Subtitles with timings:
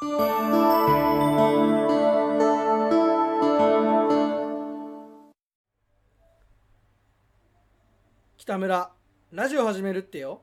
[0.00, 0.06] 北
[8.58, 8.92] 村
[9.32, 10.42] ラジオ始めるってよ。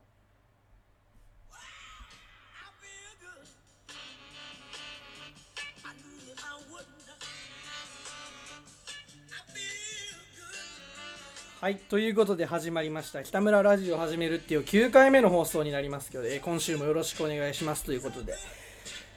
[11.61, 13.23] はいということで始まりました。
[13.23, 18.33] 北村ラジオ始めるっていう9回目の放送になりますけど、今週もよろしくお願いしますということで。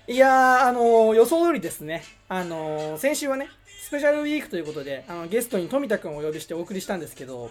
[0.09, 2.03] いやーあのー予想通りですね。
[2.29, 3.49] あのー先週はね
[3.83, 7.51] スペシャルウィークということであのゲストに富田君をお呼びしてお送りしたんですけど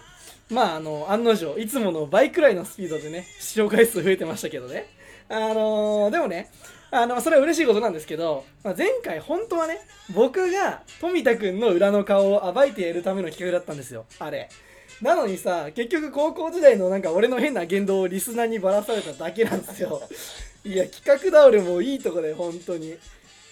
[0.50, 4.86] まああの案の定いつもの倍くらいのスピードでね視聴回数増えてましたけどね。
[5.28, 6.50] あのーでもね
[6.90, 9.78] あのそれは嬉しいことなんですけど、まあ、前回本当はね
[10.12, 14.04] 僕が富田君の裏の顔を暴いてやるための企画だったんですよ。
[14.18, 14.48] あれ。
[15.02, 20.02] なのにさ結局高校時代のなんか俺の変な言動をリスナーにばらされただけなんですよ。
[20.64, 22.96] いや企画倒れもいいとこだよ本当に。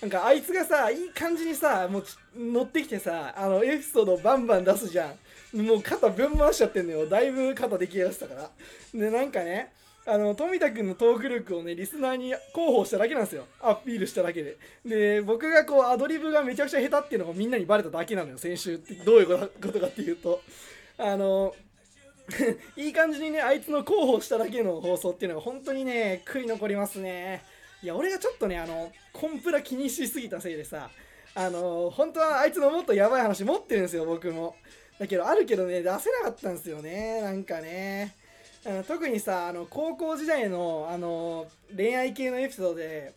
[0.02, 2.04] なんかあいつがさいい感じにさもう
[2.36, 5.14] 乗ってきてさあのエピソードバンバン出すじゃ
[5.54, 5.62] ん。
[5.62, 7.06] もう肩ぶん回しちゃってんのよ。
[7.06, 8.50] だいぶ肩出来上がってたから。
[8.94, 9.72] でなんかね
[10.08, 13.46] あの富田君のトーク力をねリスナーに広報しただけなんですよ。
[13.60, 14.56] アピールしただけで。
[14.84, 20.42] で僕がこうアドリブがめちゃくちゃ下手っていうのがみんなにバレただけなのよ先週ってどういうことかっていうと。
[20.98, 21.54] あの
[22.76, 27.42] いい感じにねあいつの広報しただけの放送っていうのが本当にね悔い残りますね。
[27.82, 30.90] いや俺がちょっとねあのコンプラ気にしすぎたせいでさ
[31.34, 34.56] あの本当はあいつのもっとやばい話持ってるんですよ僕も。
[34.98, 38.14] だけどあるけどね出せなかったんですよねなんかね。
[38.64, 41.46] あの特にさあの高校時代のあの
[41.76, 43.14] 恋愛系のエピソードで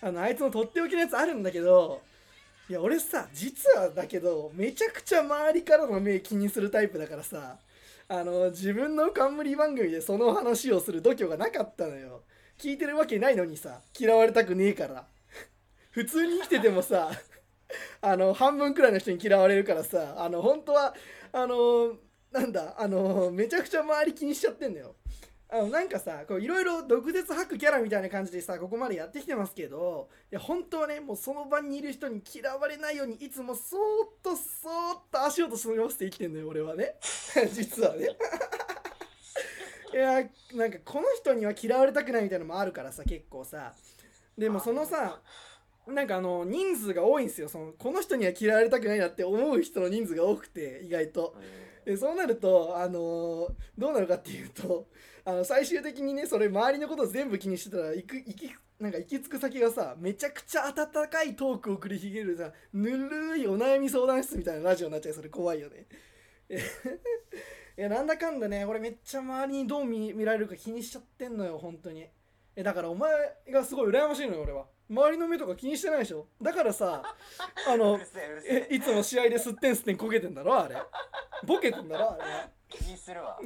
[0.00, 2.00] あのあいつのとっておきのやつあるんだけど
[2.70, 7.56] いや俺さ実はだけどめちゃくちゃ周りからの目気にするタイプだからさ
[8.08, 12.22] あの自分の冠番組でその話をする度胸がなかったのよ。
[12.58, 15.06] 聞いてるわけないのにさ嫌われたくねえから。
[15.90, 17.10] 普通に生きててもさ
[18.00, 20.94] あの半分くらいの人に嫌われるからさあの本当は
[21.32, 21.96] あの
[22.30, 24.96] なんだあのめちゃくちゃ周り気にしちゃってんのよ。
[25.50, 36.96] あのなんかさこういろいろ毒舌吐くキャラみたいな感じでさここまでやってきてますけどいや本当はねもうその場にいる人に嫌われないようにいつもそーっとそーっと足音忍ばせて生きてんのよ俺はね。
[37.52, 38.08] 実はね。
[39.92, 43.74] いやなんかこの人には嫌われたくないみたいなのもあるからさ結構さ。
[44.36, 45.20] でもそのさ
[45.86, 51.36] なんかあの人数が多いんですよそのこの人には嫌われたくないなって思う人の人数が多くて意外と。
[51.84, 54.88] でそうなるとあのーどうなるかっていうと
[55.26, 65.14] あの最終的にねそれ周りのことを全部気にしてたら行く行きなんか行き着く先がさめちゃくちゃ温かいトークを繰り広げるさぬるいお悩み相談室みたいなラジオになっちゃう。
[65.14, 65.86] それ怖いよね。
[66.50, 66.58] え
[67.78, 72.06] いやなんだかんだね俺めっちゃ周りにどう見見られるか気にしちゃってんのよ本当に。
[72.56, 73.10] えだからお前
[73.50, 74.66] がすごい羨ましいのよ俺は。
[74.90, 76.28] 周りの目とか気にしてないでしょ？
[76.42, 77.02] だからさ
[77.66, 77.98] あの
[78.46, 80.76] えいつも試合ですってんすってんこけてんだろあれ。
[81.46, 82.22] ボケてんだろあれ
[82.68, 83.38] 気にするわ。
[83.38, 83.40] あ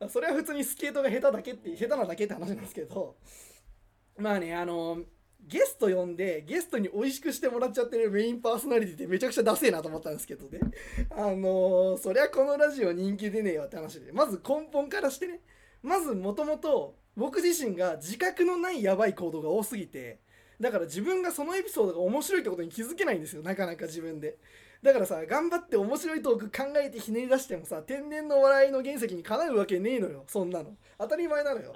[0.08, 3.16] それは普通にスケートが下手だけって下手なだけって話なんですけど
[4.16, 5.02] まあねあの
[5.46, 10.58] ゲスト呼んでゲストに美味しくしてもらっちゃってるメインパーソナリティってめちゃくちゃダセえなと思ったんですけどね。
[11.10, 14.12] あのそりゃこのラジオ人気出ねえわって話で。
[14.12, 15.40] まず根本からしてね。
[15.82, 20.18] まずもともと僕自身が自覚のないやばい行動が多すぎて
[20.60, 23.42] だから自分がそのエピソードが面白いってことに気づけないんですよ。
[23.42, 24.38] なかなか自分で。
[24.82, 30.24] だからさ頑張って面白いトーク考えてひねり出してもさ天然の笑いの原石にかなうわけねえのよ。
[30.28, 30.76] そんなの。
[30.98, 31.74] 当たり前なのよ。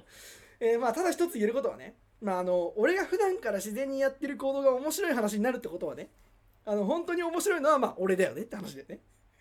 [0.61, 1.97] えーまあただ一つ言えることはね。
[2.21, 6.11] まああの俺が普段から自然にやってる行動が面白い話になるってことはね。
[6.66, 8.43] あの本当に面白いのはまあ俺だよね。
[8.43, 9.00] って話だよね。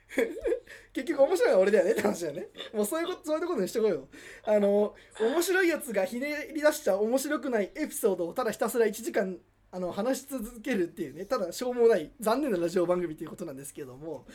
[0.94, 1.92] 結局面白いのは俺だよね。
[1.92, 2.48] って話だよね。
[2.74, 4.08] もうそういうことそういうことにしとこうよ。
[4.46, 9.38] あの面白いやつがひねり出した面白くないエピソードをただひたすら1時間
[9.72, 14.26] あの話し続けるっていうねただしょうもない残念なラジオ番組っていうことなんですけども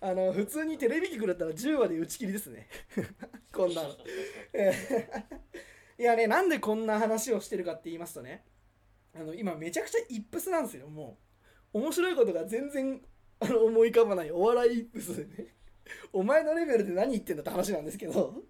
[0.00, 2.68] あの普通にテレビ局だったら10話で打ち切りですね。
[3.52, 3.88] こんなの。
[5.98, 8.44] いやねなんでこんな話をしてるかって言いますとね
[9.12, 10.88] あの今めちゃくちゃイップスなんですよ。
[10.88, 11.18] も
[11.74, 13.02] う面白いことが全然
[13.40, 15.54] あの思い浮かばないお笑いイップスでね。
[16.12, 18.42] お前のレベルで何言ってんだって話なんですけど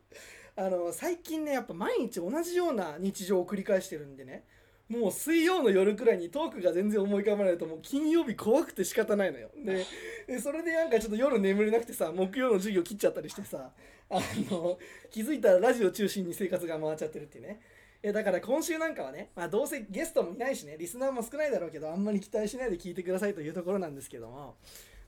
[0.57, 4.45] あの最近ねやっぱ毎日同じような日常を繰り返してるんでね
[4.89, 9.51] もう水曜の夜くらいにトークが全然思い浮かばないともう金曜日怖くて仕方ないのよ。
[9.63, 9.85] で
[10.27, 13.71] でそれでなんかちょっと夜眠れなくてさ木曜の授業切っちゃったりしてさ
[14.09, 14.21] あ
[14.51, 14.79] の
[15.11, 17.61] 気づいたらラジオ中心に生活が回っちゃってるっていうね。
[18.03, 24.57] えだから今週なんかはね、まあ、どうせゲストもいないしねリスナーも少ないだろうけどあんまり期待しないで聞いてくださいというところなんですけども。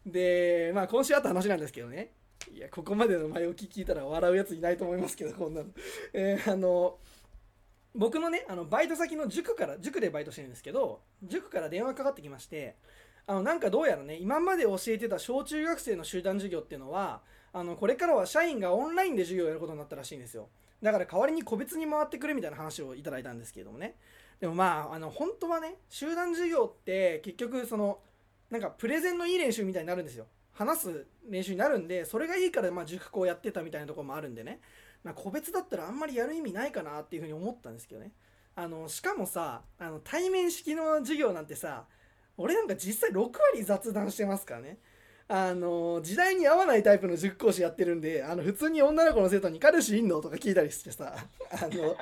[0.05, 2.13] でまあ今週あった話なんですけどね。
[2.53, 5.69] いやここまでの前置き聞いたら笑うやついないと思いますけどこんなの、
[6.13, 6.99] えーあの
[7.95, 12.77] 僕のねあのバイト先の塾から塾でバイトしてるんですけど塾から電話かかってきまして
[13.27, 17.21] あのなんかどうやらね今まで教えてた小中学生の集団授業っていうのは
[17.53, 20.49] あのこれからは社員がオンラインで授業をやることになったらしいんですよ。
[20.83, 23.97] だから代わりに個別に回ってくれみたいな話をいただいたんですけれどもね。
[24.41, 27.99] でもまああの本当はね集団授業って結局その
[28.51, 30.27] なんかプレゼンのいい練習みたいになるんですよ。
[30.53, 34.61] 話す練習になるんでそれがいいからまあ塾校やってたみたいなところもあるんでね。
[35.03, 38.13] まあ個別だったらあんまりやる意味ないかなっていうふうに思ったんですけどね。
[38.57, 41.85] あのしかもさあの対面式の授業なんてさ
[42.37, 44.79] 俺なんか実際6割雑談してますからね。
[45.33, 51.15] あの時代に合わないタイプの塾講師やってるんであの普通に女の子の生徒に「彼氏いんの?」とか聞いたりしてさ。
[51.53, 51.97] あの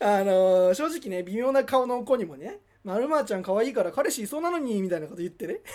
[0.02, 5.60] あの正直ね微妙な顔の子にもね「まるまーちゃん可愛いから彼氏いそうなのに」みたいなこと言ってね。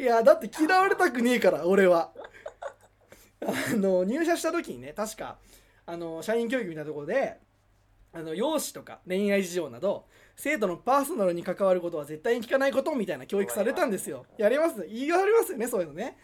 [0.00, 2.12] いやだって嫌われたくねえから俺は
[3.46, 5.38] あの入社した時にね確か
[5.86, 7.38] あの社員教育みたいなところで
[8.12, 10.06] あの容姿とか恋愛事情など
[10.36, 14.24] 生徒のパーソナルに関わることは絶対に聞かないことみたいな教育されたんですよ。
[14.36, 16.16] やります言いわれますよねそういうのね。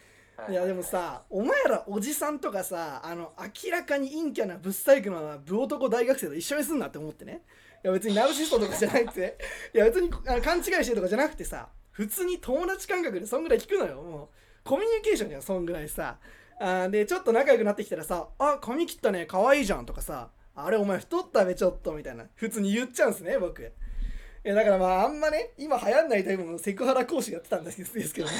[0.50, 7.42] いやでもさお前らおじさんとかさあの明らかに陰キャなブスタイクなブ男大学生と一緒にすんなって思ってね。
[7.84, 9.38] いや別にナルシストとかじゃないって。
[9.74, 14.28] いや別にあの勘違いしてるとかじゃなくてさ普通に友達感覚でそんぐらい聞くのよもう。
[14.64, 16.18] コミュニケーションじゃんそんぐらいさ
[16.58, 22.26] あでちょっと仲良くなってきたらさ「あ髪切ったね可愛いじゃん」とかさ「あれお前太ったべちょっと」みたいな。
[22.34, 23.62] 普通に言っちゃうんすね僕。
[23.62, 27.82] いやだからまああんまね今流行んないタイプのセクハラ講師やってたんです
[28.14, 28.32] けどね。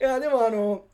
[0.00, 0.84] いやでもあの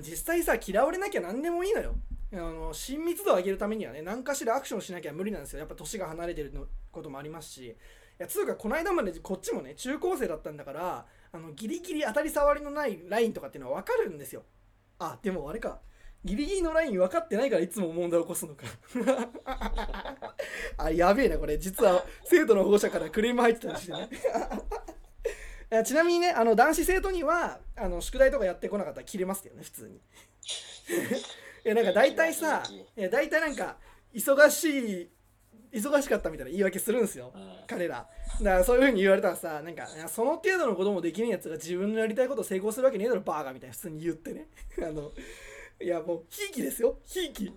[0.00, 1.94] 実際さ嫌われなきゃ何でもいいのよ。
[2.32, 5.58] あの親密度を上げるためにはね何かしらアクションしなきゃ無理なんですよ。
[5.58, 7.66] やっぱ年が離れてるのこともありますし。
[7.66, 7.76] い
[8.18, 14.44] やつうかこの間までこっちもね中高生だったんだからあのギリギリ当たり障りのないラインとかっていうのは分かるんですよ。
[15.04, 15.80] あでもあれか。
[16.24, 18.64] ギリギリのライン分かってないからいつも問題を起こすのか。
[20.78, 21.58] あやべえなこれ。
[21.58, 24.08] 実は生徒の保護者からクレーム入ってたりしてね。
[25.84, 29.96] ちなみにねあの男子生徒にはあの宿題とかやってこなかったら切れますけどね普通に。
[31.64, 32.62] いやなんか大体さ
[32.96, 33.78] いや大体なんか
[34.14, 35.10] 忙しい
[35.72, 37.42] 忙しかったみたいな言い訳するんですよ、うん。
[37.66, 38.06] 彼ら。
[38.40, 44.48] だからそういうふうに言われたらさなんかその程度のこともできるやつが自分のやりたいことを成功するわけねえだろバーガーみたいな普通に言ってね。
[44.82, 45.12] あの
[45.80, 46.98] いやもうひいきですよ。
[47.04, 47.52] ひいき。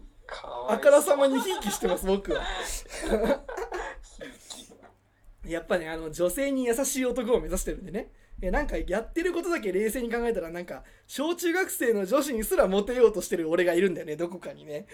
[0.68, 2.44] あからさまにひいきしてます僕は。
[5.46, 8.12] やっぱねあの女性に優しい男を目指してるんでね
[8.46, 14.88] えなんかやってることだけ冷静に考えたらなんか小中学生の女子にすらモテようとしてる俺がいるんだよねどこかにね。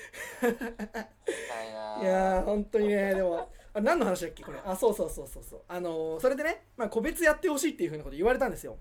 [2.01, 3.49] いやー本当にねでも。
[3.73, 4.59] あ何の話だっけこれ。
[4.65, 5.61] あそうそうそうそうそう。
[5.67, 8.77] あのーそれでね、まあ、個別やってほしいっていうふうなこと言われたんですよ。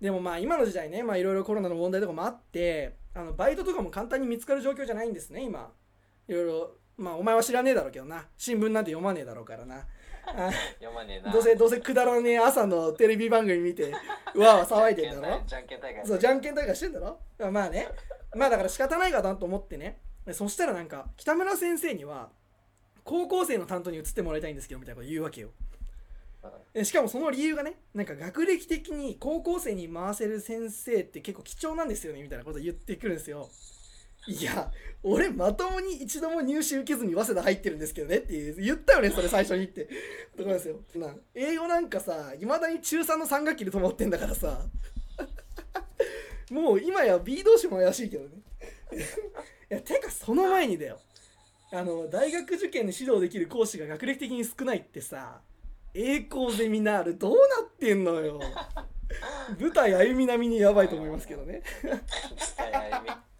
[0.00, 5.70] でもまあ今の時代ねまあいろいろコロナの問題とかもあってあのバイトとかも簡単に見つかる状況じゃないんですね今。
[6.28, 6.70] いろいろ。
[6.96, 8.26] まあお前は知らねえだろうけどな。
[8.36, 9.76] 新聞なんて読まねえだろうからな。
[9.76, 9.86] あ
[10.78, 11.32] 読まねえな。
[11.32, 13.92] どうせどうせくだらねえ朝のテレビ番組見て
[14.34, 15.42] う わーわ騒いでんだろ？
[15.46, 16.06] じゃんけん大会。
[16.06, 17.18] そうじゃんけん大会してんだろ？
[17.50, 17.88] まあね。
[18.34, 20.00] まあだから仕方ないかなと思ってね。
[20.26, 22.30] でそしたらなんか北村先生には
[23.04, 25.50] 高校生の担当に移ってもらいたいんですけどみたいなこと言うわけよ。
[26.72, 33.48] えしかもその理由がねなんか学歴的に高校生に回せる先生って結構貴重なんですよねみたいなこと言ってくるんですよ
[34.26, 34.70] いや
[35.02, 39.88] 俺まともに一度も入試受けずに早稲田入ってるんですけどねって言ったよねそれ最初にって。
[40.36, 40.76] ところですよ。
[40.96, 44.66] な英語なんかさいまだに中3の3学期で止まってんだからさ。
[46.50, 48.30] もう今や B 同士も怪しいけどね。
[49.70, 51.00] いやてかその前にだよ。
[51.72, 55.40] あの大学受験で指導できる講師が学歴的に少ないってさ
[55.94, 58.40] 栄光ゼミナールどうなってんのよ。
[59.58, 61.62] 舞台歩み並みにやばいと思いますけどね。
[61.82, 62.00] 舞
[62.56, 63.30] 台歩み。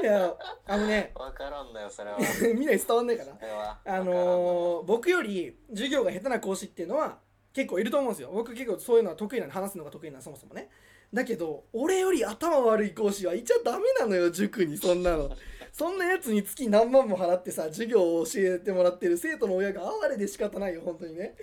[0.00, 0.34] いや
[0.66, 1.12] あのね。
[1.14, 2.18] わからんだよそれは。
[2.54, 3.80] みんなに伝わんないかなそれは。
[3.84, 7.18] あのー僕より授業が下手な講師っていうのは
[7.52, 8.30] 結構いると思うんですよ。
[8.32, 10.70] 僕結構そういうのは得意なの話すのが得意なのそもそもね。
[11.12, 15.30] だけど俺より頭悪い講師はいちゃダメなのよ塾にそんなの。
[15.72, 21.36] そんなやつに月何万も払ってさ授業を教えてもらってる生徒の親が哀れで仕方ないよ本当にね。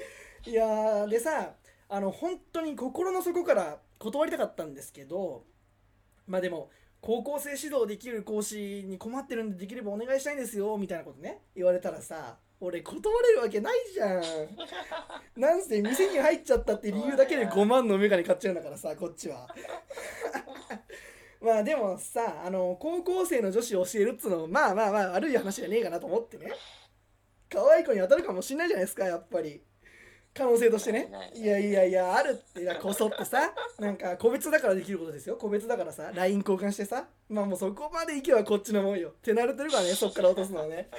[0.45, 1.53] いやーでさ
[1.89, 5.45] あの本当に心の底から断りたかったんですけど
[6.27, 6.69] まあでも
[7.01, 11.41] 高校生指導できる講師に困ってるんでできればお願いしたいんですよみたいなことね。
[11.55, 14.23] 言われたらさ俺断れるわけないじゃん。
[15.39, 19.47] なんせ店に入っちゃったって理由だけで5万のメガネ買っちゃうんだからさこっちは。
[21.39, 26.51] まあでもさあの高校生の女子を教えるっつうのもまあまあまあ悪い話じゃねえかなと思ってね。
[27.49, 29.61] 可愛い子に当たるかもしんないじゃないですかやっぱり
[30.37, 31.07] 可能性としてね。
[31.11, 35.35] ないやいやいやあるっていやこそってさなんか個別だからできることですよ。
[35.35, 37.05] 個別だからさ LINE 交換してさ。
[37.29, 39.13] まあもうそこまでいけばこっちのもんよ。
[39.21, 40.89] 手慣れてるからね そっから落とすのはね。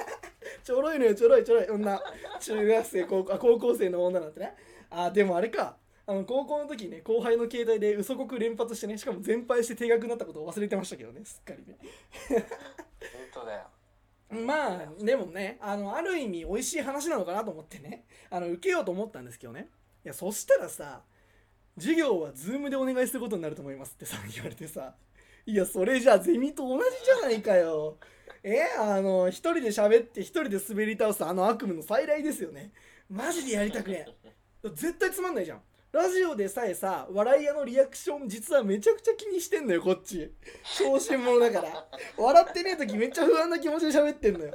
[0.62, 1.66] ちょろいのよちょろいちょろい。
[1.68, 2.02] 女
[2.40, 4.54] 中学生高校あ高校生の女なんてね。
[4.90, 5.76] あでもあれか。
[6.06, 11.78] あの高校の時ね後輩の携帯で嘘告連発してねしかも全敗して定額になったことを忘れてましたけどねすっかりね。
[12.28, 12.42] 本
[13.32, 13.73] 当だよ
[14.34, 19.68] まあでもねあのある意味美味しい話なのかなと思ってねあの受けようと思ったんですけどね。
[20.04, 21.02] いやそしたらさ
[21.76, 24.94] 授業は Zoom でお願いすることになると思いますってさ 言われてさ。
[25.46, 27.98] いやそれじゃあゼミと同じじゃないかよ。
[28.42, 32.72] えあの一人で喋って一人で滑り倒すあの悪夢の再来ですよね。
[33.10, 34.34] マジでやりたくねえ。
[34.70, 35.62] 絶対つまんないじゃん。
[35.94, 40.32] ラジオでさえさ笑い屋のリアクション実はめちゃくちゃ気にしてんのよこっち。
[40.64, 41.86] 小心者だから。
[42.18, 44.50] 笑ってねえ時めっちゃ不安な気持ちで喋ってんのよ。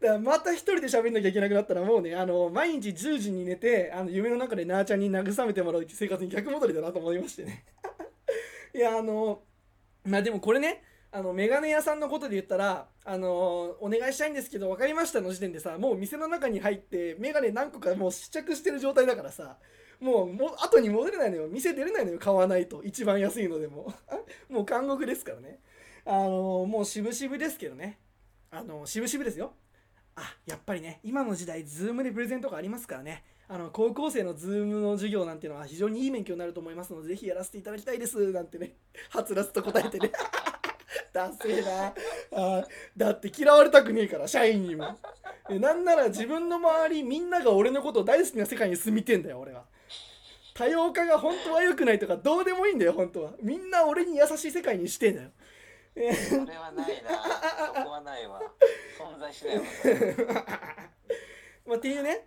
[0.00, 7.66] だからまた一人で喋んなきゃいけなくなったらもうねあの毎日10時に寝てあの夢の中でなーちゃんに慰めてもらうって生活に逆戻りだなと思いましてね。
[8.74, 9.42] いやあの
[10.04, 19.58] まあでもこれねあのメガネ屋さんのことで言ったらあのお願いしたいんですけど分かりましたの時点でさもう店の中に入ってメガネ何個かもう試着してる状態だからさ
[20.00, 21.48] もうも後に戻れないのよ。
[21.48, 22.18] 店出れないのよ。
[22.18, 22.82] 買わないと。
[22.84, 23.92] 一番安いのでも。
[24.48, 25.60] もう監獄ですからね。
[26.04, 27.98] あのもう渋々ですけどね。
[28.50, 29.54] あの渋々ですよ。
[30.14, 33.24] あやっぱりね今の時代ズームでプレゼントがありますからね。
[33.48, 38.32] あの高校生のズームの授業なんていうのは非常にいい勉強になると思いますのでぜひやらせていただきたいです。
[38.32, 38.76] なんてね。
[39.10, 40.12] はつらつと答えてね。
[41.12, 41.94] ダセえな。
[42.32, 44.96] あだって嫌われたくねえから社員にも。
[45.48, 49.64] なんなら自分の周りみんなが俺のことを大好きな世界に住みてんだよ俺は。
[50.58, 53.30] 多様化が本当は良くないとかどうでもいいんだよ本当は。
[53.40, 55.30] みんな俺に優しい世界にしてんだよ。
[55.94, 57.10] えそれはないな。
[57.78, 58.42] そこはないわ。
[58.98, 59.62] 存在しないわ。
[61.64, 62.26] まあ、っていうね、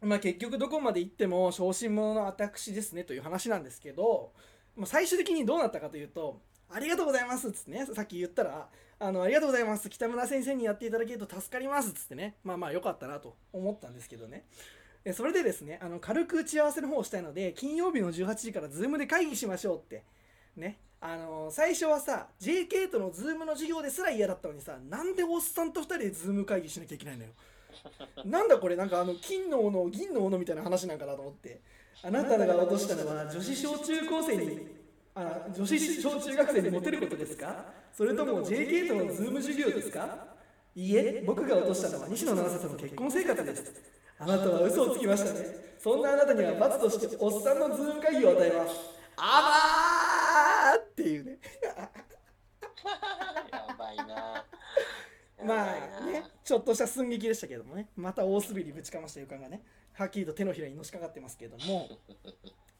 [0.00, 4.32] まあ、結局どこまで行っても小心者の私ですねという話なんですけど、
[4.76, 8.68] まあ、最終的にどうなったかというと「ありがとうございます」っつってねさっき言ったら
[9.00, 9.88] 「あのありがとうございます。
[9.90, 12.36] 北村先生にやっていただけると助かります」っつってね。
[12.44, 14.46] まあまあよかったなと思ったんですけどね
[15.04, 20.02] えそれでですねあの軽く打ち合わせの方をしたいので金曜日の18時から Zoom で会議しましょうって。
[20.56, 20.78] ね。
[21.00, 27.30] あの最初はさ JK との Zoom の授業ですら嫌だったのにさなんでおっさんと2人で Zoom 会議しなきゃいけないのよ。
[28.24, 31.60] なんだこれなんかあの金の斧銀の斧みたいな話なんかなと思って。
[32.02, 34.68] あなたが落としたのは女子小中高生に
[35.16, 37.72] あ女子小中学生にモテることですか？
[37.92, 40.28] それとも JK とのズーム授業ですか？
[40.76, 43.72] いいえ僕が落としたのは西野七瀬との結婚生活です
[44.20, 45.46] あなたは嘘をつきましたね。
[45.78, 48.74] そんなあなたには罰としておっさんのズーム会議を与えます。
[49.16, 51.38] あばーっていうね。
[53.52, 54.44] やばいな。
[55.44, 55.70] ま
[56.00, 57.88] あねちょっとした寸劇でしたけどもね。
[57.96, 61.88] また大滑りぶちかましたとこがねはっきりと手のひらにのしかかってますけども。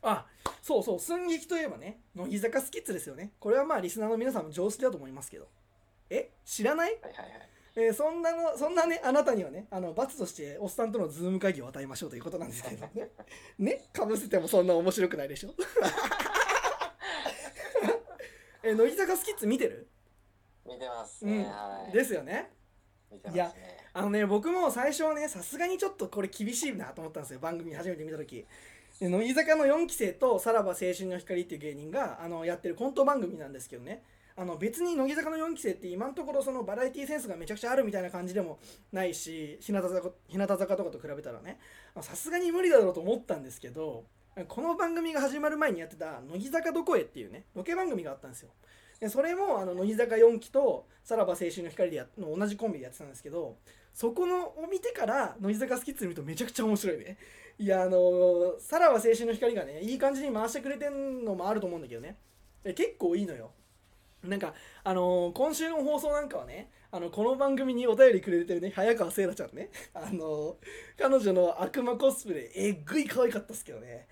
[0.03, 0.27] あ
[0.61, 0.99] そうそう。
[0.99, 3.33] 寸劇といえばね乃木坂スキッズですよね。
[3.39, 5.47] これはまあリスナーの皆さんも常識だと思いますけど。
[6.11, 7.49] え知らない、はいはいはい
[7.81, 13.11] えーそんなのそんなねあなたにはねあの罰としておっさんとのズーム会議を与えましょうということなんですけどね。
[13.59, 13.85] ね？
[13.93, 15.51] かぶせてもそんな面白くないでしょ？
[18.65, 19.87] えー乃木坂スキッズ見てる？
[20.67, 21.93] 見てますうん、ねはい。
[21.93, 22.51] ですよね。
[23.11, 23.79] 見てますね。
[23.95, 27.39] あのね僕も最初はねさすがにちょっとこれ厳しいなと思ったんですよ。
[27.41, 28.45] 番組初めて見た時。
[29.01, 34.03] で乃木坂の4期生とさらば青春の光っていう芸人があのやってるコント番組なんですけどね
[34.41, 38.61] あの別に乃木坂の4期生って今のところそのバラエティセンスがめちゃくちゃあるみたいな感じでも
[38.93, 41.59] ないし日向坂日向坂とかと比べたらね
[42.01, 44.05] さすがに無理だろうと思ったんですけど
[44.47, 48.51] この番組が始まる前にやってた「乃木坂どこへ」っていうねロケ番組があったんですよ。
[49.01, 53.57] でそれもあの乃木坂4期とさらば青春の光でやの同じコンビでやってたんですけど
[53.93, 57.19] そこのを見てから乃木坂スキッズ見るとめちゃくちゃ面白いね。
[57.59, 62.17] いやあのさらば青春の光がねいい感じに回してくれてんのもあると思うんだけどね。
[62.63, 63.51] 結構いいのよ。
[64.25, 64.53] なんか
[64.85, 69.71] あのー今週の放送なんかはねあのこの番組にお便りくれてるね早川せいらちゃんね。
[69.95, 74.07] あのー彼女の悪魔コスプレえっぐい可愛かったっすけどね。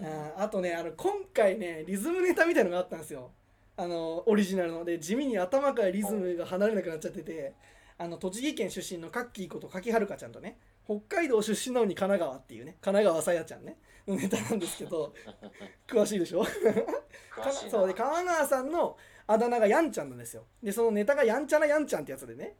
[0.00, 3.30] うんあーあとねあの今回ねリズムネタみたいのがあったんですよ。
[3.76, 4.84] あのオリジナルの。
[4.84, 7.54] で地味に頭からリズムが離れなくなっちゃってて
[7.98, 13.76] あの栃木県出身のカッキーこと柿はるかちゃんとね北海道出身なのに神奈川っていうね神奈川さやちゃんね
[14.06, 15.12] のネタなんですけど
[15.86, 16.44] 詳しいでしょ？
[17.70, 18.96] そうで神奈川さんの
[19.32, 20.42] あだ名がやんちゃんなんですよ。
[20.60, 22.56] でそのネタがやんちゃなやんちゃんってやつでね。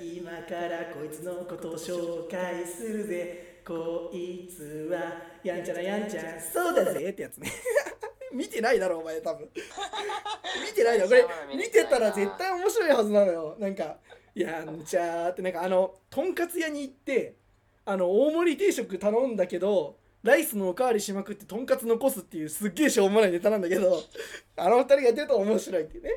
[0.00, 7.50] 今からこいつのことを紹介するぜこいつはやんちゃなやんちゃんそうだぜってやつね
[8.32, 11.26] 見てないだろお前多分見てないだろこれ
[11.56, 13.98] 見てたら絶対面白いはずなのよなんか
[14.34, 17.34] 「やんちゃ」ってなんかあのとんかつ屋に行って
[17.84, 24.00] あの大盛り定食頼んだけどライスのおかわりしまくってとんかつ残すっていうすっげえしょうもないネタなんだけど
[24.56, 26.10] あの二人がやってると面白いっていうね。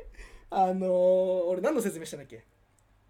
[0.51, 2.43] あのー、俺何の説明したんだっけ？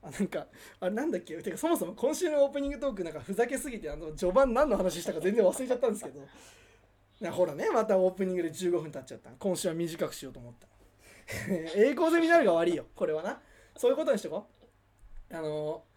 [0.01, 0.47] あなんか
[0.79, 1.35] あれなんだっけ？
[1.41, 7.31] てかそもそも今週のオープニングトークなんかふざけすぎてあの序盤何の話したか全然忘れちゃったんですけど。
[7.31, 9.31] ほらねまたオープニングで15分経っちゃった。
[9.37, 10.67] 今週は短くしようと思った。
[11.75, 13.41] 栄光ゼミナルが悪いよこれはな。
[13.75, 14.47] そういうことにしとこ
[15.31, 15.35] う。
[15.35, 15.94] あのー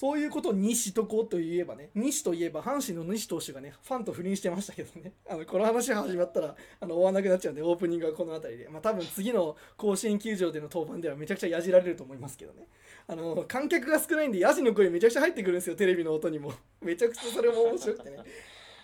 [0.00, 12.66] そういうことを西とこうといえばね、西といえば阪神の西投手がね、ファンと不倫してましたけどね、 あのこの話が始まったらあの終わらなくなっちゃうんで、オープニングはこの辺りで、まあ多分次の甲子園球場での登板ではめちゃくちゃやじられると思いますけどね、
[13.08, 16.54] あの観客が少ないんで、ヤジの声めちゃくちゃ入ってくるんですよ、テレビの音にも。
[16.80, 18.16] めちゃくちゃそれも面白くてね。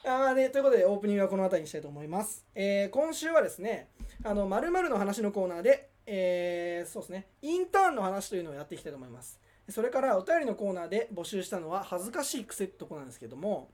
[0.04, 2.44] あまあね、ということで、オープニングはこの辺りにしたいと思います。
[2.54, 3.88] えー、今週はですね、
[4.22, 9.40] あの、〇〇の話のコーナーで、えー、そうですね、インターンの話というのをやっていきたいと思います。
[9.68, 13.70] それからお便りのコーナーで募集したのは恥ずかしい癖ってとこなんですけども、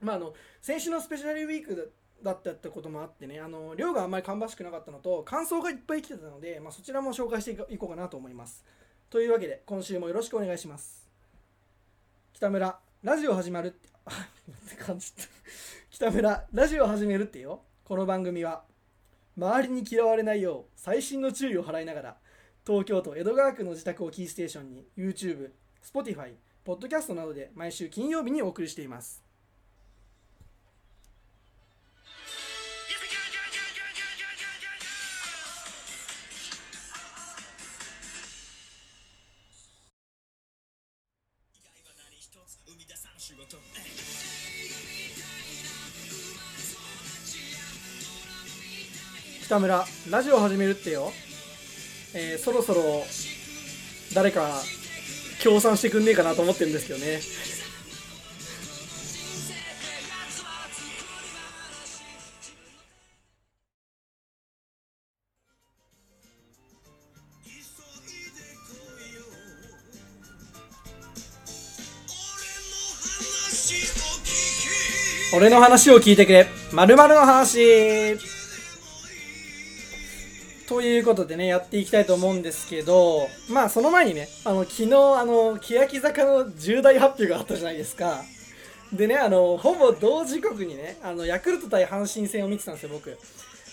[0.00, 8.64] まあ、あの先週のスペシャルウィークだったってこともあってねあの量があんまり芳しくなかったのと感想がいっぱい来てたので、まあ、そちらも紹介していこうかなと思います。
[9.10, 11.08] というわけで今週もよろしくお願いします。
[12.32, 15.22] 北村ラジオ始まるってって感じた。
[15.90, 17.62] 北村ラジオ始めるってよ。
[17.84, 18.64] この番組は
[19.36, 22.16] 周りに嫌われないよう細心の注意を払いながら
[22.64, 25.50] 東京都江戸川区の自宅をキーステーションに YouTube、
[25.82, 29.20] Spotify、Podcast などで毎週金曜日にお送りしています。
[49.44, 51.12] 北村ラジオ始めるってよ
[52.14, 53.04] えー、そろそろ
[54.14, 54.60] 誰か
[55.40, 57.20] 協賛してくんねえかなと思ってるんですけどね。
[75.34, 76.46] 俺の話を聞いてくれ。
[76.72, 78.31] まるの話。
[80.72, 88.22] ということでね、やっていきたいと思うんですけど、まあその前にね、あの、昨日、あの、欅坂の重大発表があったじゃないですか。
[88.90, 93.18] でね、あの、ほぼ同時刻にね、あの、ヤクルト対阪神戦を見てたんですよ、僕。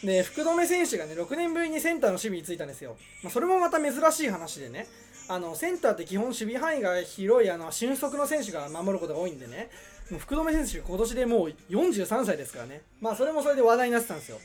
[0.03, 2.97] で、福留選手がね、6年ぶりにセンターの守備についたんですよ。
[3.23, 4.85] まあ、それもまた珍しい話でね、
[5.29, 9.69] あの、センターって基本守備範囲が広い、あの、俊足の選手が守ることが多いんでね、
[10.11, 12.81] もう福留選手、今年でもう43歳ですからね。
[12.99, 14.39] まあ、それもそれで話題になってたんですよ。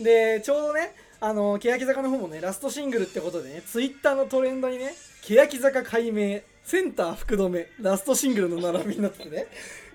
[0.00, 9.46] で、ちょうどね、あの欅坂の方もねラストシングルってことでねツイッターのトレンドにね欅坂解明センター福留ラストシングルの並びになっててね。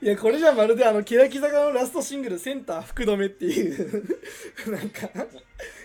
[0.02, 4.04] いやこれじゃまるであの欅坂のラストシングルセンター福留っていう
[4.72, 5.10] なんか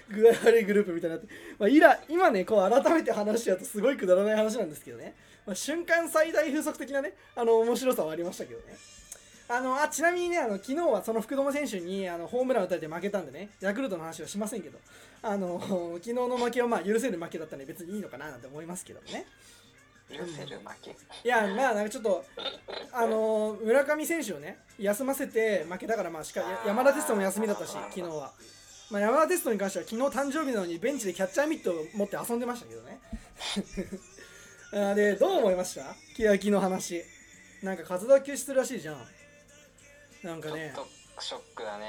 [0.09, 8.77] 具合悪いグループみたいになって、まあ、いら今ねこう改めて話しちゃうとすごいくだらない話なんですけどね、まあ、瞬間最大風速的なねあの面白さはありましたけどね。
[9.49, 14.79] あのあちなみにねあの昨日はその福留選手にあのホームラン打たれて負けたんでねヤクルトの話はしませんけど。
[15.23, 15.61] あの
[15.99, 19.27] 昨日の負けはまあ許せる負けだったんで別にいいのかななんて思いますけどね。
[20.09, 22.25] 許せる負け、いやまあなんかちょっと
[22.93, 28.33] あの村上選手をね休ませて負けだからまあしか山田テストも休みだったし昨日は、
[28.89, 33.01] まあ、山田テストに関しては昨日誕生日なのにベンチでキャッチャーミットを持って遊んでましたけどね。
[34.91, 35.97] あでどう思いました？
[36.17, 37.03] 欅の話。
[37.65, 39.09] なんか活動休止するらしいじゃん。
[40.23, 40.73] なんかね。
[41.19, 41.87] ショックだね。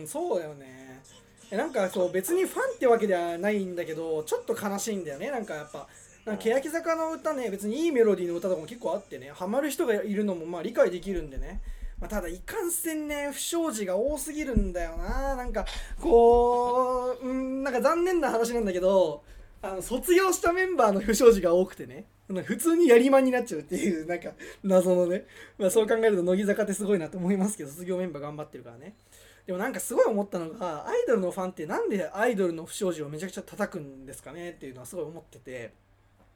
[0.00, 1.02] うんそうだよね
[1.50, 5.30] なんかそう別にファンってわけではないんだけどちょっと悲しいんだよね。
[5.30, 5.88] なんかやっぱ
[6.26, 9.30] なんか欅坂の歌ね別にいいメロディーの歌とかも結構あってね。
[9.34, 11.60] ハマる人がいるのもまあ理解できるんでね。
[12.00, 15.36] まあ、ただいかんせんね不祥事が多すぎるんだよな。
[15.36, 15.64] なんか
[16.00, 19.22] こううんなんか残念な話なんだけど
[19.62, 22.04] あの卒業したメンバーの不祥事が多くてね。
[22.44, 24.32] 普通にやりまんになっちゃうっていうなんか
[24.62, 25.24] 謎のね、
[25.56, 28.92] まあ、そう考えると乃木坂ってすごいなと思いますけど卒業メンバー頑張ってるからね。
[29.48, 35.72] でもなんかすごい思ったのがアイドルのファンってなんでアイドルの不祥事をめちゃくちゃ叩くんですかねっていうのはすごい思ってて。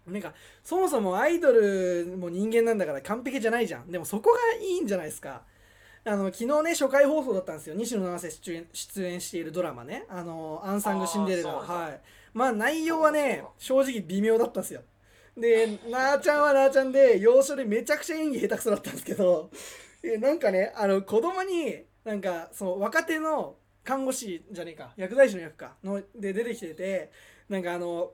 [0.06, 0.32] なんか
[0.64, 3.92] そもそもアイドルも人間なんだから完璧じゃないじゃん。
[3.92, 5.42] でもそこがいいんじゃないですか。
[6.06, 7.74] あの昨日ね初回放送だったんですよ。
[7.74, 10.06] 西野七瀬出演出演しているドラマね。
[10.08, 11.50] あのアンサングシンデレラ。
[11.50, 12.00] はい。
[12.32, 14.80] まあ内容はね正直微妙だったんですよ。
[15.36, 19.50] でなあちゃんはなあちゃんで要所でめちゃくちゃ演技下手くそだったんですけど。
[20.18, 27.10] なんかねあの子供になんかその若手の看護師じゃねえか薬剤師の役かので出てきてて
[27.48, 28.12] なんかあの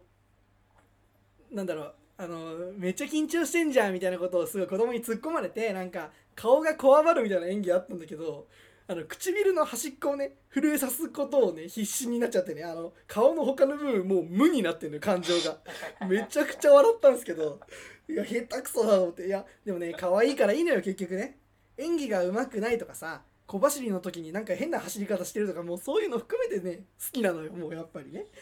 [1.52, 8.46] なんだろうあのめっちゃ緊張してんじゃんみたいなことをすごい子供に突っ込まれてなんか顔がこわばるみたいな演技あったんだけど
[8.88, 15.58] あの唇の端っこをね震えさすことをね必死になっちゃってねあの顔の他の部分もう無になってるのよ感情が。
[16.08, 17.60] めちゃくちゃ笑ったんですけど
[18.08, 19.26] いや下手くそだと思って。
[19.26, 21.38] いやでもね可愛いからいいのよ結局ね。
[21.76, 28.26] 演技が上手くないとかさ小走りの時になんか変な走り方してるとかもうそういうの含めてね好きなのよもうやっぱりね。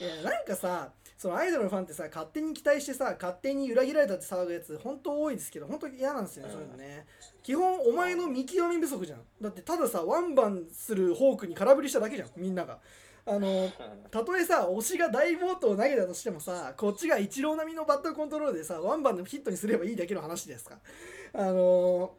[0.00, 7.06] いやなんかさそのアイドルのファンってさ勝手に期待してさ勝手に裏切られたって騒ぐやつ本当多いですけど本当嫌なんですよね、そういうのね。
[7.42, 9.20] 基本お前の見極め不足じゃん。
[9.40, 12.80] だってたださワンバンするホークに空振りしただけじゃんみんなが。
[13.26, 13.70] あの
[14.10, 20.78] たとえさ推しが大暴投を投げたとしてもさこっちがイチロー並みのバットコントロールでさワンバンでヒットにすればいいだけの話ですか。
[21.32, 22.14] あの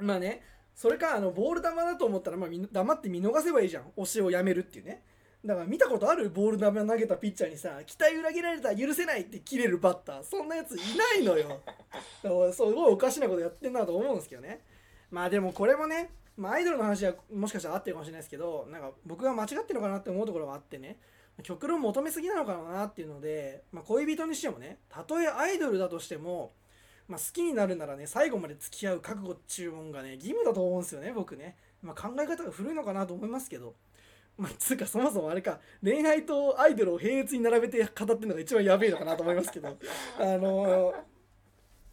[0.00, 0.42] まあね
[0.74, 3.84] それかあのボール球だと思ったら、まあ、黙って見逃せばいいじゃん。
[3.98, 5.02] 推しをやめるっていうね。
[5.44, 11.60] だから見たことあるボール球投げたピッチャーにさ期待裏切られたら許せないって切れるバッターそんなやついないのよ。
[12.22, 14.60] だからすごいおかしなことやってんなと思うんですけどね。
[15.10, 20.98] まあでもこれもね、まあ、アイドルの話はもしかしたら合ってるかもしれないですけどなんか僕が間違ってるのかなって思うところがあってね。
[21.42, 26.52] 極論求めすぎなのかなっていうので、まあ、恋人にしてもねたとえアイドルだとしても、
[27.10, 33.74] まあ、好きになるならね最後まで付き合う覚悟っちゅうもんがね義務だと思うんですよね僕ね、まあ、考え方が古いのかなと思いますけど。
[34.38, 39.76] まあ、つうかそもそもあれか恋愛とアイドルを並列に並べて語ってるのが一番やべえのかなと思いますけど。
[40.18, 40.94] あの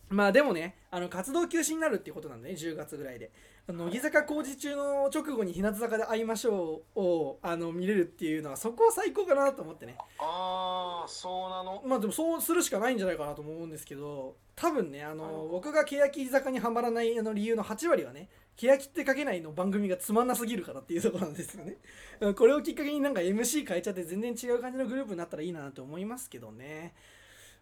[0.10, 3.32] まあでもねあの活動休止になるっていうことなんでね10月ぐらいで。
[3.68, 9.98] 乃木坂工事中の直後に日向坂で会いましょうをあの見れるっていうのはそこは最高かなと思ってね。
[10.20, 11.84] ああそうなの？
[11.86, 21.76] まあでもそうするしかないんじゃないかなと思うんですけど多分ねあの僕が欅坂にはまらないあの理由の8割はね欅って書けないの番組がつまんなすぎるからっていうところなんですよね。
[22.36, 26.94] これをきっかけになんか MC 変えちゃって全然違う感じのグループになったらいいなと思いますけどね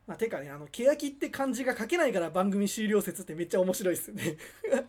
[0.07, 4.37] まあ、てかね、あの、欅って漢字が書けないから番組終了説ってめっちゃ面白いですよね。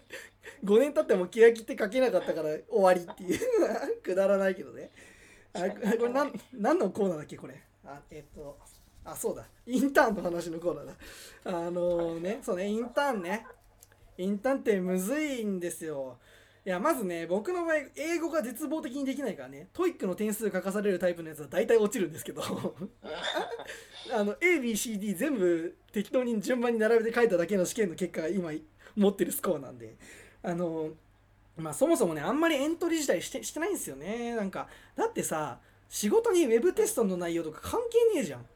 [0.63, 3.41] 5年経っても欅って書けなかったから終わりっていう。
[4.03, 4.91] くだらないけどね。
[5.55, 7.55] あこれなん、何のコーナーだっけこれ？
[7.85, 8.59] あ、えっと、
[9.05, 9.47] あ、そうだ。
[9.67, 10.95] インターンの話のコーナーだ。
[11.45, 13.47] あのー、ね、そうね、インターンね。
[14.19, 16.19] インターンってむずいんですよ。
[16.67, 22.43] いや、まずね、僕の場合、英語が絶望的にできないからね、 TOEIC の点数書かされるタイプのやつは大体落ちるんですけど、
[24.13, 28.51] あの、A、B、C、D 全部適当に順番に並べて書いただけの試験の結果が今
[28.97, 29.95] 持ってるスコアなんで、
[30.43, 30.91] あの、
[31.57, 34.35] まあそもそもね、あんまりエントリー自体してしてないんですよね。
[34.35, 38.47] なんか、だってさ、仕事にウェブテストの内容とか関係ねえじゃん。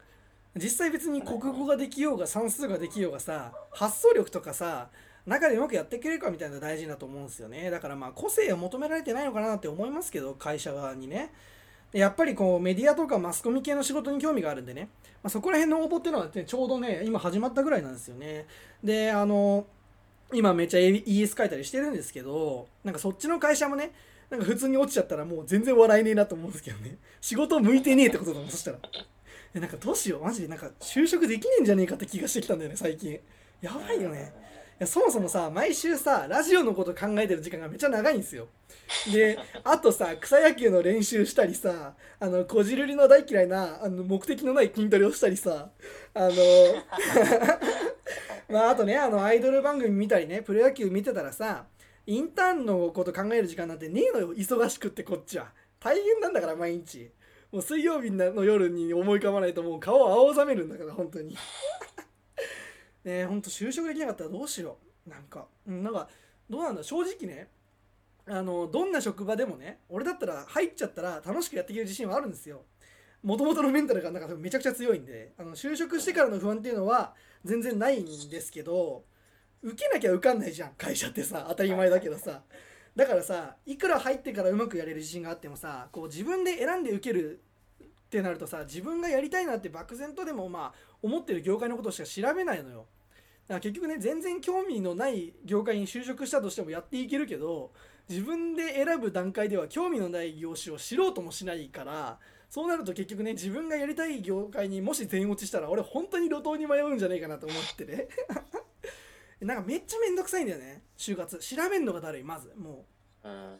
[0.57, 4.89] 実際別に国語ができようが算数ができようがさ、発想力とかさ、
[5.25, 7.69] 中でうまくやってくれるかみたいなの大事だと思うんですよね。
[7.69, 11.31] だからまあ個性を求められてないのかなって思いますけど会社側にね。
[11.93, 14.87] やっぱりこうメディアとかマスコミ系の仕事に興味があるんでね、
[15.21, 18.45] まあ、そこら辺の応募っていうのは、ね、ちょうどね今始まったぐらいなんですよね。
[18.83, 19.65] であの
[20.33, 23.91] 今めっちゃ ES 書いたりしてるんですけどなんかそっちの会社もね
[24.29, 26.97] なんか普通に落ちちゃったらもう全然笑えねえなと思うんですけどね。
[27.19, 28.77] 仕事向いてねえってことだもんそしたら。
[29.53, 30.23] なんかどうしよう。
[30.23, 33.19] マジでなんか就職できねえんじゃねえかって気がしてきたんだよね最近。
[33.61, 34.33] やばいよね。
[34.85, 38.47] そもそもさ毎週さラジオのこと考えてる時間がめっちゃ長いんですよ。
[39.11, 45.69] であとさ草野球の練習したりさあのこじるりの大嫌いなあの目的のない筋トレをしたりさ
[46.13, 46.31] あの
[48.49, 51.65] まああとねあのアイドル番組見たりねプロ野球見てたらさ
[52.07, 54.33] インターンのこと考える時間なんてねえのよ。
[54.33, 55.51] 忙しくってこっちは。
[55.79, 57.11] 大変なんだから毎日。
[57.51, 61.37] もう水曜日の夜に思い浮かばないともう顔を青ざめるんだから本当に。
[63.03, 66.07] ねほんと就職できなかったらどうしようなんか、うん、なんか
[66.49, 67.47] どうなんだ正直ね
[68.27, 72.63] あのどんな職場でもね俺だったら入っちゃったら楽しくやっていける自信はあるんですよ。
[73.23, 79.03] もともとのメンタルがなんかめちゃくちゃ強いんであの就職してからの不安っていうのは全然ないんですけど
[79.61, 80.71] 受けなきゃ受かんないじゃん。
[80.77, 82.43] 会社ってさ当たり前だけどさ。
[82.95, 87.41] だからさいくら入ってからうまくやれる自信があってもさこう自分で選んで受ける
[87.83, 92.85] ってなるとさ自分がやりたいなって漠然とでもまあ思ってる業界のことしか調べないのよ。
[93.47, 97.71] だから結局ね全然興味のない業界に就職したとしてもやっていけるけど
[98.07, 108.07] 自分で選ぶ段階では興味のない業種を知ろうともしないからそうなると結局ね自分がやりたい業界にもし全落ちしたら俺本当に路頭に迷うんじゃないかなと思ってね。
[109.41, 111.39] なんかめっちゃめんどくさいんだよね就活。
[111.39, 112.85] 調べんのがだるいまずも
[113.23, 113.57] う、うん、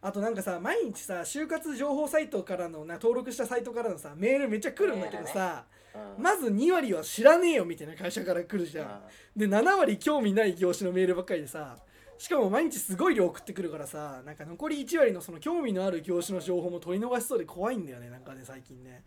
[0.00, 5.77] あとなんかさ毎日さ就活情報サイトからのな登録したサイトからのさメールめっちゃ来るんだけどさ、ね
[6.16, 11.76] うん、まず2割は知らねえよみたいな会社から来るじゃん、うん、で7割興味ない業種のメールばっかりでさ
[12.18, 19.04] しかも毎日すごい量送ってくるからさなんか残り1割のその興味のある業種の情報も取り逃しそうで怖いんだよねなんかね最近ね。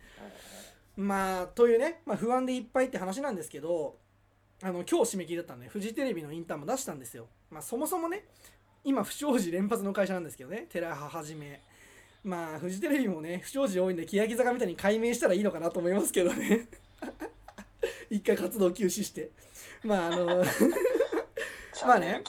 [0.95, 3.97] まあというね、まあ、不安でいっぱいって話なんですけど
[4.63, 7.27] あの今日締め切りだったんでフジテレビのインターンも出したんですよ。
[7.49, 8.25] まあそもそもね
[8.83, 11.61] 今不祥事連発の会社なんですけどねテラハはじめ
[12.23, 16.67] まあフジテレビもね不祥事多いんで欅坂みたいに解明したらいいのかなと思いますけどね。
[18.09, 19.31] 一回活動休止して。
[19.83, 20.25] まああの
[21.85, 22.21] まあね。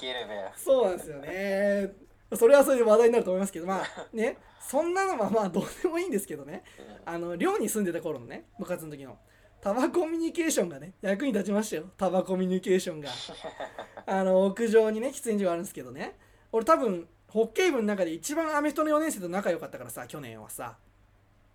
[0.57, 1.93] そうなんですよね。
[2.35, 4.39] それはそれで話題になると思いますけどまあね。
[4.61, 6.65] そんなのはまあどうでもいいんですけどね。
[7.05, 9.19] あの寮に住んでた頃のね部活の時の
[9.61, 11.91] タバコミュニケーションがね役に立ちましたよ。
[11.97, 13.11] タバコミュニケーションが。
[14.07, 16.17] あの屋上にね喫煙所があるんですけどね。
[16.53, 20.77] 俺多分ホッケー部の中で一番アメフトの4年生と仲良かったからさ去年はさ。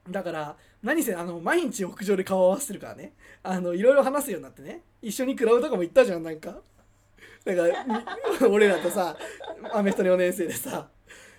[0.09, 3.13] だから何せあの毎日屋上で顔合わせてるからね。
[3.43, 4.81] あのいろいろ話すようになってね。
[5.03, 6.55] 一緒にクラブとかも行ったじゃんなんか。
[7.45, 8.03] だから
[8.49, 9.15] 俺らとさ
[9.71, 10.89] アメフトの4年生でさ。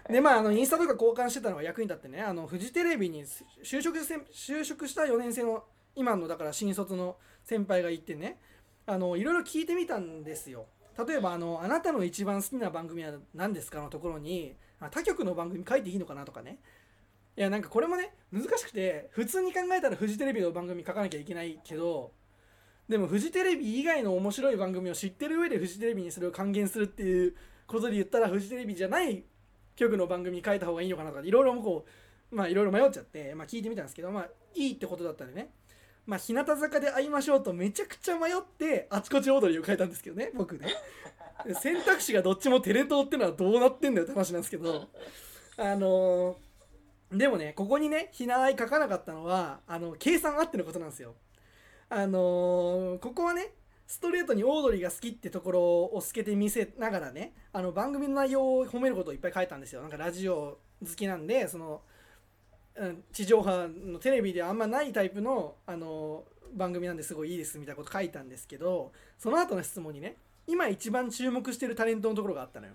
[0.09, 2.23] でまああのインスタとか交換してたのが役に立ってね。
[2.23, 3.25] あのフジテレビに
[3.65, 5.65] 就職せ就職した4年生の
[5.97, 8.39] 今のだから新卒の先輩がいてね。
[8.87, 10.67] あのいろいろ聞いてみたんですよ。
[11.07, 14.57] 例えばあの「あなたの一番好きな番組は何ですか?」のところに
[14.91, 16.61] 他局の番組書いていいのかなとかね
[17.37, 22.13] いやなんかこれもね難しくて普通に考えたらフジテレビの番組書かなきゃいけないけど
[22.89, 29.25] でもフジテレビ以外の面白い番組を知ってる上でフジテレビにそれを還元するっていうことで言ったらフジテレビじゃない
[29.77, 31.87] 局の番組書いた方がいいのかなとかいろいろこ
[32.33, 35.53] うまあいろいろ迷っちゃって、まあ、聞いてみたんですけどまあいいってことだったんでね
[36.09, 40.75] まあ日向坂で会いましょうとめちゃくちゃ迷ってあちこち踊りを変えたんですけどね僕ね。
[41.61, 44.89] 選択肢がどっちもテレ東ってのはどうなってんだよって話なんですけど。
[45.59, 46.37] あのー
[47.11, 51.15] でもねここにねひなあい書かなかったのはあの計算あってのことなんですよ。
[51.91, 53.53] あのーここはね
[53.87, 55.61] ストレートにオードリーが好きってところ
[55.93, 59.83] を透けて見せながらねあの番組の内容を褒めることをいっぱい書いたんですよ。
[59.83, 61.83] なんかラジオ好きなんでその、
[63.13, 72.73] 地上波のテレビではあんまないタイプの、あのー番組なんですごいいいですみたいなこと書いたんですけどその後の質問にね今一番注目してるタレントのところがあったのよ、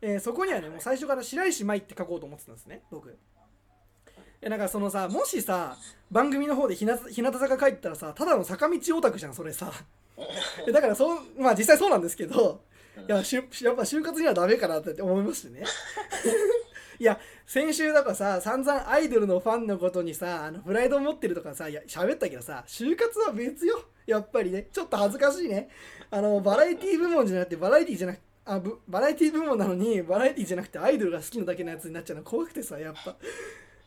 [0.00, 3.16] えーそこにはねもう最初から白石麻衣って書こうと思ってたんですね僕。
[4.40, 5.76] えなんかそのさもしさ
[6.12, 9.72] 番組の方で日向日向坂書いてたらさただの坂道オタクじゃんそれさ。
[10.68, 12.60] えだからそうまあ実際そうなんですけど
[12.96, 15.64] いややっぱ就活にはダメかなって思いましてね
[17.02, 23.82] いや先週だからさ散々アイドルのファンのことにさあのプライドを持ってるとかさいや喋ったけどさ就活は別よ。
[24.06, 24.68] やっぱりね。
[24.72, 25.68] ちょっと恥ずかしいね。
[26.12, 32.22] あのバラエティ部門じゃなくてバラエティじゃなくあぶバラエティ部門なのにバラエティじゃなくてアイドルが好きなだけのやつになっちゃうの。
[32.22, 33.16] 怖くてさやっぱ。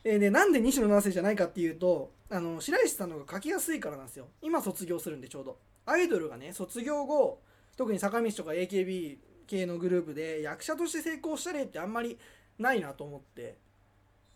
[0.04, 4.26] えーでなんで西野七瀬じゃないかっていうとあの白石さんの方が書きやすいからなんですよ。
[4.42, 5.56] 今卒業するんでちょうど。
[5.86, 7.40] アイドルがね卒業後
[7.78, 12.18] 特に坂道とか AKB 系のグループで役者として成功した例ってあんまり
[12.58, 13.56] ないなと思って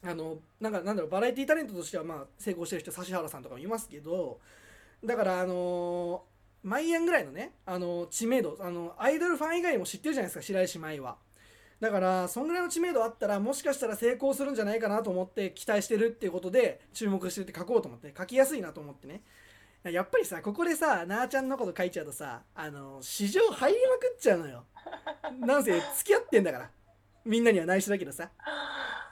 [0.03, 4.39] あのなんかなんだろうバラエティタレントとしてはまあ成功してる人指原さんとかもいますけど
[5.05, 11.17] だからあのー、マイアンぐらいのね、あの知名度あのアイドルファン以外も知ってるじゃないですか白石麻衣は。
[11.81, 19.23] だからそんぐらいの知名度あったらもしかしたら成功するんじゃないかなと思って期待してるっていうことで注目してて書こうと思って書きやすいなと思ってね。
[19.83, 24.65] やっぱりさここでさなあちゃんのこと書いちゃうとさあの市場入りまくっちゃうのよ。
[25.41, 26.71] なんせ付き合ってんだから。
[27.25, 28.31] みんなには内緒だけどさ。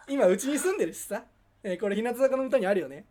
[0.09, 1.25] 今うちに住んでるしさ、
[1.63, 3.05] えーこれ日向坂の歌にあるよね。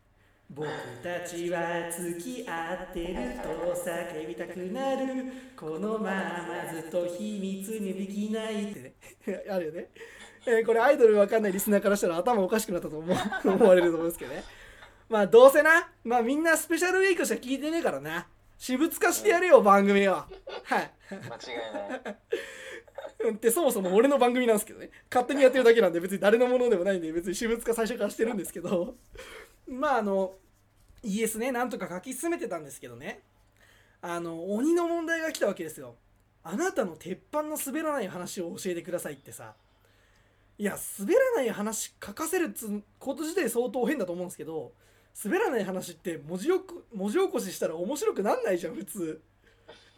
[0.50, 0.66] 僕
[1.02, 5.24] たちは付き合ってると叫びたくなる。
[5.56, 8.80] このままずっと秘密にできないって。
[8.80, 9.90] ね あるよね、
[10.46, 13.16] えーこれアイドルわかんないリスナーからしたら頭おかしくなったと思う。
[13.48, 14.42] 思われると思うんですけどね。
[15.08, 15.92] まあどうせな。
[16.02, 18.26] まあみんなスペシャルウィークしか聞いてねえからな。
[18.58, 20.14] 私物化してやるよ番組を。
[20.14, 20.28] はい。
[21.10, 21.20] 間違い
[21.72, 22.00] ない。
[22.06, 22.67] うん
[23.32, 24.90] ってそもそも俺の番組なんですけどね。
[25.10, 28.94] 勝手にやってるだけなんで別に誰のものでもないんで別に私物化最初からしてるんですけど。
[29.68, 30.34] まああの
[31.02, 33.22] ES ねなんとか書き進めてたんですけどね。
[34.00, 35.96] あの鬼の問題が来たわけですよ。
[36.42, 39.54] あなたの鉄板の滑らない話を教えてくださいってさ。
[40.58, 44.72] いや滑らない話書かせるつうこと自体相当変だと思うんですけど
[45.24, 49.22] 滑らない話って文字よく文字起こししたら面白くなんないじゃん普通。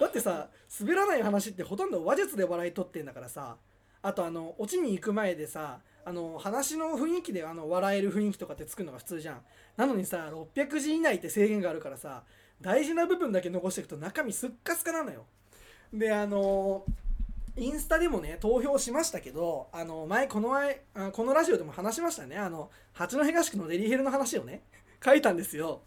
[0.01, 0.49] だってさ
[0.81, 3.57] 滑らない話ってほとんど話術で笑い取ってんだからさ
[4.03, 9.43] あとあのオチに行く前でさあの話の雰囲気であの笑える雰囲気とかって作るのが普通じゃん。
[9.77, 12.23] なのにさ600字以内って制限があるからさ
[12.63, 15.27] 大事な部分だけ残していくと中身すっかすかなのよ。
[15.93, 16.85] であの
[17.59, 20.83] インスタでもね投票しましたけどあの前この前
[21.13, 22.39] このラジオでも話しましたね。
[22.39, 24.63] あの八戸合宿のデリヘルの話をね
[25.05, 25.83] 書いたんですよ。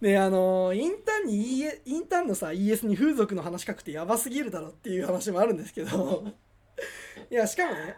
[0.00, 6.24] であのインターンに ES インターンのさ ES に風俗の話書くってやばすぎるだろっていう話もあるんですけど。
[7.30, 7.96] いやしかもね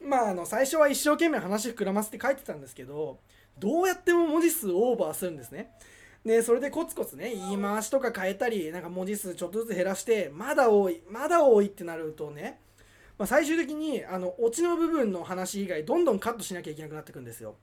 [0.00, 3.18] まああの最初は一生懸命話膨らませて書いてたんですけど
[3.58, 5.72] どうやっても文字数オーバーするんですね。
[6.24, 12.60] でそれでコツコツね言い回しとか変えたりなんか文字数ちょっとずつ減らしてまだ多いまだ多いってなるとね、
[13.18, 17.56] まあ、最終的にあのオチの部分の話以外どんどんカットしなきゃいけなくなってくんですよ。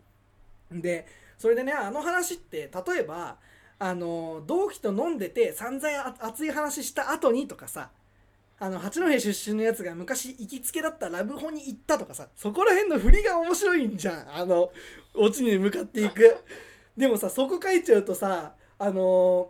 [0.72, 1.08] で
[1.40, 3.38] それでねあの話って例えば
[3.80, 7.90] あの同期と飲んでて散々熱い話した後にとかさ
[8.60, 14.36] あの八戸出身のやつが昔行きつけだったラブホに行ったとかさそこら辺の振りが面白いんじゃん。
[14.36, 14.70] あの
[15.16, 16.36] オチに向かっていく。
[16.98, 19.50] でもさそこ書いちゃうとさあの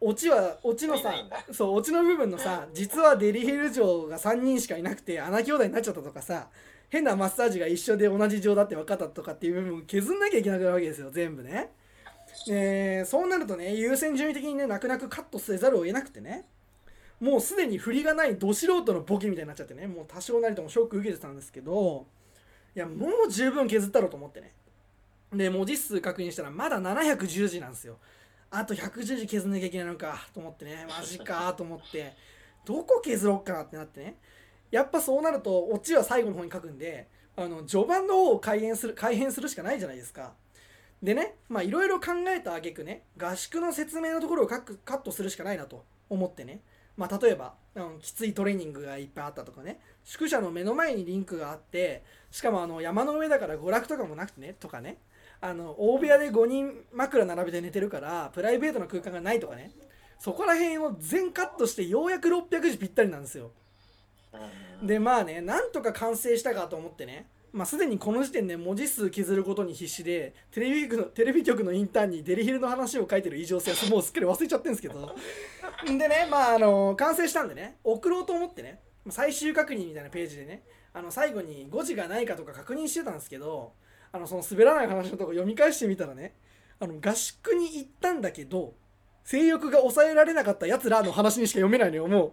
[0.00, 1.14] オチはオチのさ
[1.52, 6.48] そうオチの部分のさ実はデリヘル城が3人しかいなくて穴兄弟になっちゃったとかさ
[6.90, 11.70] 変なマッサージが一緒で同じ城だって分かったとかっていう部分を削んなきゃいけなくなるわけですよ全部ね。
[12.48, 16.46] えーそうなるとね優先順位的にね泣く泣くカットせざるを得なくてね。
[17.20, 19.86] もうすでに振りがないど素人のボケみたいになっちゃってね。
[19.86, 22.06] もう多少なりともショック受けてたんですけど。
[22.74, 24.52] いやもう十分削ったろうと思ってね。
[25.32, 27.98] で文字数確認したらまだ710字なんですよ。
[28.50, 30.86] あと110字削んなきゃいけないのかと思ってね。
[30.88, 32.14] マジかと思って。
[32.64, 34.16] どこ削ろうかなってなってね
[34.70, 40.32] やっぱそうなるとオチは最後の方に書くんであの序盤の方を改変する改変するしかないじゃないですか。
[41.02, 46.60] でねまあいろいろ考えた挙句ね合宿の説明のところをカッカットするしかないなと思ってね。
[46.96, 49.80] まあ例えば、うん、きついトレーニングがいっぱいあったとかね。
[50.04, 54.98] 宿舎の目の前にリンクがあってしかもあの山の上だから娯楽とかもなくてねとかね。
[55.40, 59.72] あの大部屋で5人枕並べて寝てるからプライベートな空間がないとかね。
[60.18, 63.52] そこら辺を全カットしてようやく600字ぴったりなんですよ。
[64.82, 67.26] でまあねなんとか完成したかと思ってね。
[67.52, 75.16] まあすでにこの時点で文字数削ることに必死でテレビ局のテレビ局のインターンにデリヒルの話を書いてる異常性はもうすっかり忘れちゃってるんですけど。
[75.84, 80.62] でねまああの完成したんでね送ろうと思ってね最終確認みたいなページでね
[80.92, 83.72] あの最後に誤字がないかとか確認してたんですけど
[84.12, 86.34] あのその滑らない話のとこ読み返してみたらね
[86.78, 88.74] あの合宿に行ったんだけど
[89.24, 92.32] 性欲が抑えられなかったやつらの話にしか読めないのよも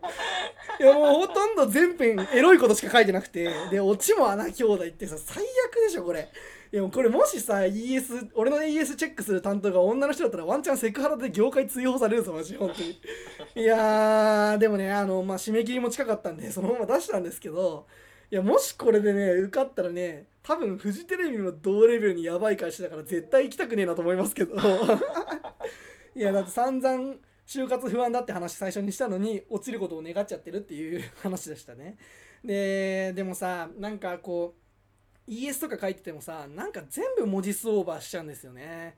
[0.79, 0.83] う。
[0.83, 3.49] いやもうほとんど全編エロいことしか書いてなくて。
[3.69, 6.29] でオチも穴兄弟ってさ最悪でしょこれ。
[6.71, 12.99] いやもうこれもしさ ES 俺の ES チェックする担当が女の人だったらワンチャンセクハラで業界追放されるぞマジ本当に。
[13.55, 17.87] いやでもねあのまあ締め切りも近かったんでそのまま出したんですけど
[18.29, 24.55] いやもしこれでね受かったらね多分フジテレビも同レベルにやばい会社だから絶対行きたくねえなと思いますけど。
[26.17, 27.13] いやだって散々
[27.45, 31.95] 就活不安だって話最初にしたのに落ちることを願っちゃってるっていう 話でしたね。
[32.43, 34.55] ででもさなんかこ
[35.27, 38.97] う ES とか書いててもさなんか全部文字数オーバーしちゃうんですよね。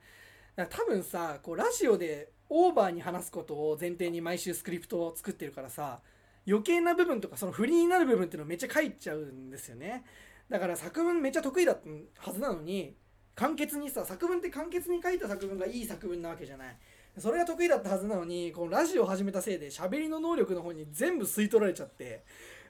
[0.56, 6.00] だから多分さこうラジオでオーバーに話すことを前提に毎週スクリプトを作ってるからさ
[6.46, 10.04] 余計な部分とかその振りになる部分っていうのをめっちゃ書いちゃうんですよね。
[10.48, 12.96] だから作文めっちゃ得意だったはずなのに
[13.34, 16.76] 簡潔にさ作文って簡潔に書いた作文がいい作文なわけじゃない。
[17.18, 22.24] それが得意だったはずなのにこのラジオを始めたせいで喋りの能力の方に全部吸い取られちゃって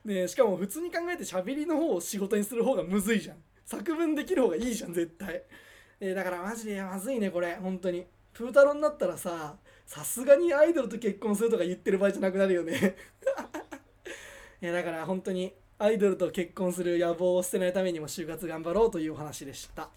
[0.05, 3.37] でしかも普通に考えて喋りの方を仕事にする方がむずいじゃん。
[3.67, 5.43] 作文できる方がいいじゃん絶対。
[6.01, 7.57] えだからマジでまずいねこれ。
[7.57, 8.07] 本当に。
[8.33, 12.97] プー太郎になったらささすがにアイドルと結婚するとか言ってる場合じゃなくなるよね。
[14.63, 19.91] いやだから本当にアイドルと結婚する野望を捨てないためにも就活頑張ろうというお話でした。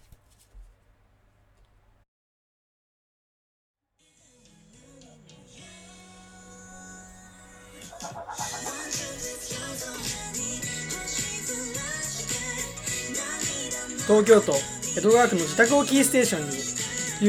[14.06, 14.52] 東京都
[14.96, 16.56] 江戸川区の自宅をキーステーションに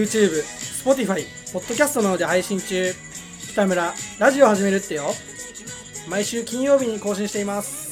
[0.06, 0.44] YouTube、
[0.84, 2.94] Spotify、Podcast などで配信中。
[3.52, 5.06] 北村ラジオ始めるってよ。
[6.10, 7.85] 毎週金曜日に更新しています。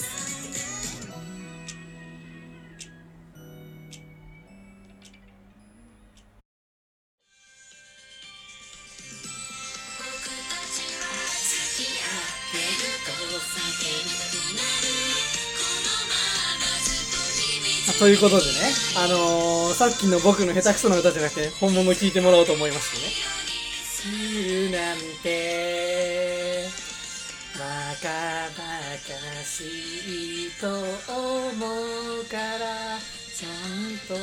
[18.04, 18.52] ということでね、
[18.98, 23.14] あのー、さっきの僕の下手くそな歌じゃなくて本物聞いてもらおうと思いましてね。
[23.96, 26.66] 知るなんて
[27.54, 27.60] バ
[28.02, 28.10] カ
[28.60, 28.68] バ
[29.00, 30.82] カしいと思
[32.20, 33.00] うから
[33.34, 34.16] ちゃんと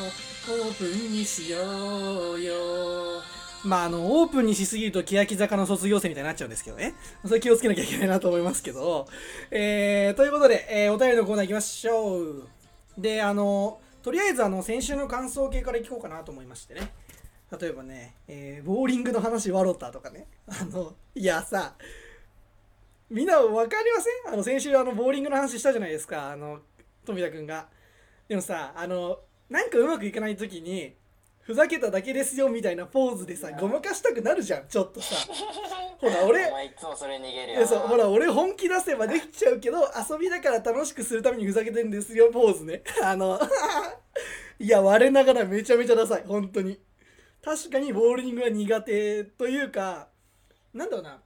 [0.52, 3.22] オープンにしようよ。
[3.64, 6.92] まああのオープンにしすぎると欅坂の卒業生みたいになっちゃうんですけどね。
[7.26, 9.08] それ気をつけなきゃいけないなと思いますけど。
[9.50, 12.59] えー、ということで、えー、お便りのコーナー行きましょう
[13.00, 16.92] であのとりあえずあの先週の感想系からいこうかなと思いましてね。
[17.58, 20.26] 例えばね、えーボーリングの話笑ったとかね。
[20.48, 21.74] あのいやさ
[23.10, 24.32] みんな分かりません？
[24.34, 26.60] あの先週あのボーリングの話したじゃないですかあの
[27.04, 27.68] 富田君が。
[28.28, 30.94] でもさあのなんかうまくいかない時に
[31.50, 35.16] ふざけただけですよみたいなポーズでさごまかしたくなるじゃんちょっとさ。
[35.98, 36.46] ほら俺い
[36.78, 39.78] つもそれ逃げるうほら俺本気出せばできちゃうけど
[40.08, 42.84] 遊びだから楽しくするためにふざけてんですよポーズね。
[43.02, 43.40] あの
[44.60, 46.80] いや我ながらめちゃめちゃダサい本当に。
[47.42, 50.08] 確かにボーリングは苦手というか
[50.72, 51.20] なんだろうな。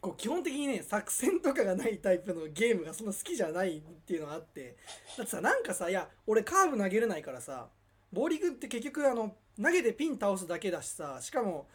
[0.00, 4.78] こう基本的にね作戦とかがないタイプのゲームがそんな好きじゃないっていうのがあって。
[5.18, 7.68] だってさなんかさいや俺カーブ投げれないからさ
[8.12, 11.68] ボーリングって結局あの投げてピン倒すだけだしさしかも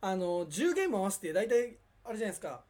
[0.00, 2.62] あの10ゲーム合わせて大体あれじゃないですか。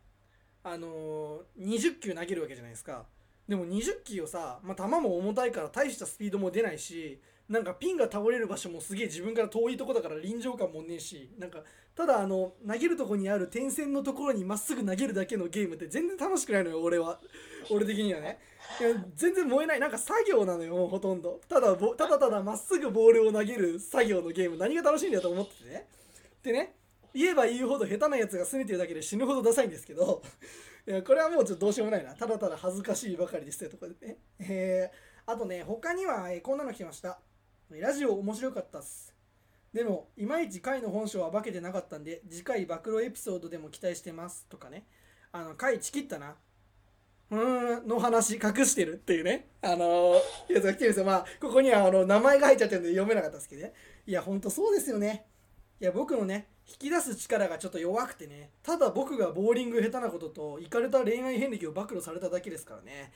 [0.63, 3.07] あの20球投げるわけじゃないですか。
[3.49, 11.65] でも20球をさ、まあ、球も重たいから大したスピードも出ないしなんかピンが倒れる場所もすげえ自分から遠いとこだから臨場感もねえしなんか
[11.97, 17.19] ただあの投げるとこにある点線のところにまっすぐ投げるだけのゲームって全然楽しくないのよ俺は。
[17.71, 18.39] 俺的にはね。
[19.15, 19.81] 全然燃えない。
[19.81, 21.41] なんか作業なのよもうほとんど。
[21.49, 24.57] ただぼただただまっすぐボールを投げる作業のゲーム。
[24.57, 25.87] 何が楽しいんだよと思っててね。
[26.43, 26.75] でね
[27.13, 30.23] 言えば言うほど下手なやつが拗ねてるだけで死ぬほどダサいんですけど。
[30.87, 32.15] いやこれはもうちょっとどうしようもないな。
[32.15, 34.19] ただただ恥ずかしいばかりですというところでね。
[34.39, 37.21] えー、あとね他には、えーこんなの来てました。
[37.71, 39.15] ラジオ面白かったっす。
[39.73, 44.47] でもいまいち回の本性は化けてなかったんで次回暴露エピソードでも期待してます。
[44.49, 44.87] とかね。
[45.33, 46.37] あの回ちきったな。
[47.31, 47.37] う
[47.85, 49.47] んの話隠してるっていうね。
[49.63, 51.05] あのー、やつが来てるんですよ。
[51.07, 53.73] まあここにはあの名前が入っちゃってるんで読めなかったですけどね。
[54.07, 55.27] いやほんとそうですよね。
[55.81, 58.51] いや僕のね引き出す力がちょっと弱くてね。
[58.63, 63.13] ただ僕がボーリング下手なこととイカれた恋愛遍歴を暴露されただけですからね。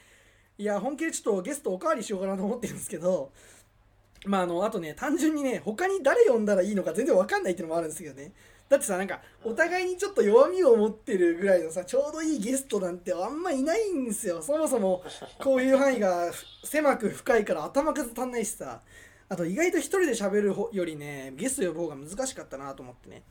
[0.59, 3.33] いや本気でちょっとゲストおかわりしようかなと思ってるんですけど
[4.25, 8.33] まああのあとね単純にね他に誰呼んだらいいのか全然わかんないっていうのもあるんですけどね。
[8.75, 14.43] だってさなんかお互いにちょっと弱みを持ってるぐらいのさちょうどいいゲストなんてあんまいないんですよ。
[14.43, 15.05] そもそも
[15.39, 16.33] こういう範囲が
[16.64, 18.81] 狭く深いから頭数足んないしさ。
[19.29, 23.22] あと意外と一人で喋るよりねゲスト呼ぶ方が難しかったなと思ってね。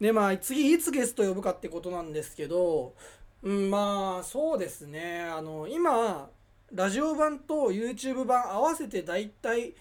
[0.00, 2.94] でまあ次いつゲスト呼ぶかってことなんですけど、
[3.42, 5.24] うん、まあそうですね。
[5.24, 6.30] あの今
[6.72, 9.74] ラジオ版と YouTube 版合わせてだいたい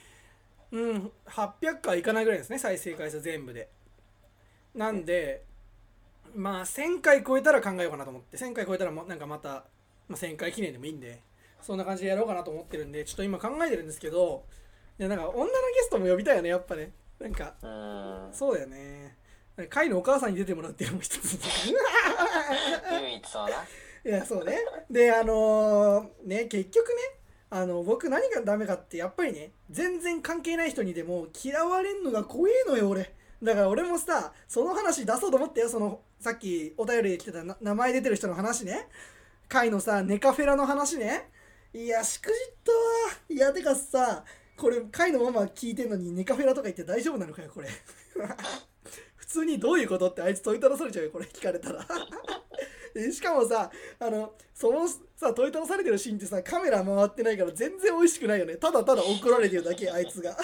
[0.74, 2.60] うん800回いかないぐらいですね。
[2.60, 3.70] 再生回数全部で。
[4.76, 5.44] なんで
[6.36, 9.66] まあ1000回超えたら考えようかなと思って1000回超えたらもなんかまた、
[10.08, 11.22] まあ、1000回記念でもいいんで
[11.62, 14.46] そんな感じでやろうかなと思ってるんでちょっと今考えてるんですけど
[15.00, 16.92] いやなんか女のゲストも呼びたいよねやっぱね。
[17.20, 17.54] なんか
[18.32, 19.16] そうだよね。
[19.70, 21.38] 会のお母さんに出てもらうっていうのも一つ。
[22.92, 23.64] 唯一そうな。
[24.06, 24.58] いやそうね。
[24.90, 26.94] であのーね結局ね
[27.50, 33.14] あの僕何がダメかってやっぱりね全然関係ない人にでも嫌われんのが怖えのよ俺
[33.46, 35.70] だから俺もさその話出そうと思ったよ。
[35.70, 38.88] そのさっきお便りで来てた名前出てる人の話ね。
[39.48, 41.30] 会のさネカフェラの話ね。
[41.74, 42.78] いやしくじったわ
[43.30, 44.24] いやてかさ
[44.58, 47.70] これ会のママ聞いてんのにネカフェラとか言って大丈夫なのかよこれ。
[49.16, 51.86] 普通にどういうことってあいつ問いただされちゃうよこれ聞かれたら。
[53.12, 53.70] しかもさ
[54.00, 58.56] あのそのさ問いただされてるシーンってさカメラ回ってないから全然美味しくないよね。
[58.56, 60.36] ただただ怒られてるだけあいつが。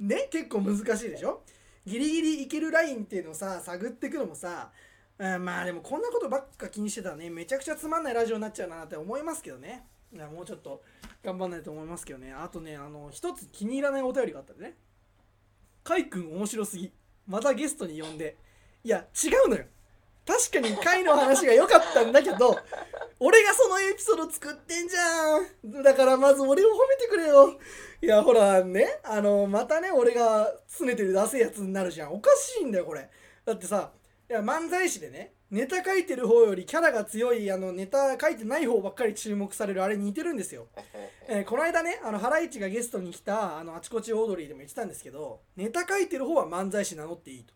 [0.00, 1.42] ね結構難しいでしょ？
[1.86, 4.70] ギリギリいけるラインっていうのをさ探っていくのもさ
[5.18, 9.86] うんまあでもこんなことばっか気にしてたらねめちゃくちゃつまんないラジオになっちゃうなって思いますけどね。
[10.12, 10.82] いやもうちょっと
[11.22, 12.32] 頑張んないと思いますけどね。
[12.32, 14.76] あとねあの一つ気に入らないお便りがあったんでね。
[15.84, 16.92] かいくん面白すぎ。
[17.26, 18.36] またゲストに呼んで。
[18.82, 19.64] いや違うのよ。
[20.30, 22.56] 確かに回の話が良かったんだけど
[23.18, 25.82] 俺がそのエピソード作ってんじゃん。
[25.82, 27.58] だからまず俺を褒めてくれよ。
[28.00, 32.14] いやほらねあのまたね俺が拗ねてる出せやつになるじゃん。
[32.14, 33.10] おかしいんだよこれ。
[33.44, 33.90] だってさ
[34.28, 40.68] いや漫才師でねネタ書いてる方よりキャラが強いあのネタ書いてない方ばっかり注目されるあれ似てるんですよ。
[41.28, 47.52] えーこの間ねあのハライチがゲストに来たあのあちこちオードリーでも言ってたんですけどネタ書いてる方は漫才師名乗っていいと。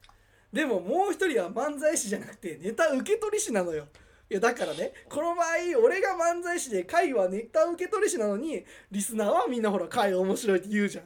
[0.55, 3.89] でももう一人は漫才師じゃなくてネタ受け取り師なのよ。
[4.31, 5.47] いやだからねこの場合
[5.85, 11.05] 俺が漫才師で会はネタ受け取り師なのにリスナーはみんなほら会面白いって言うじゃん。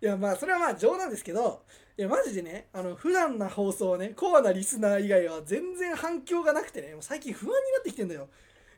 [0.00, 1.64] いやまあそれはまあ冗談ですけど
[1.98, 8.28] いやマジでねあの普段な放送はねコアなリスナー以外は全然反響がなくてねもう最近不安になってきてんだよ。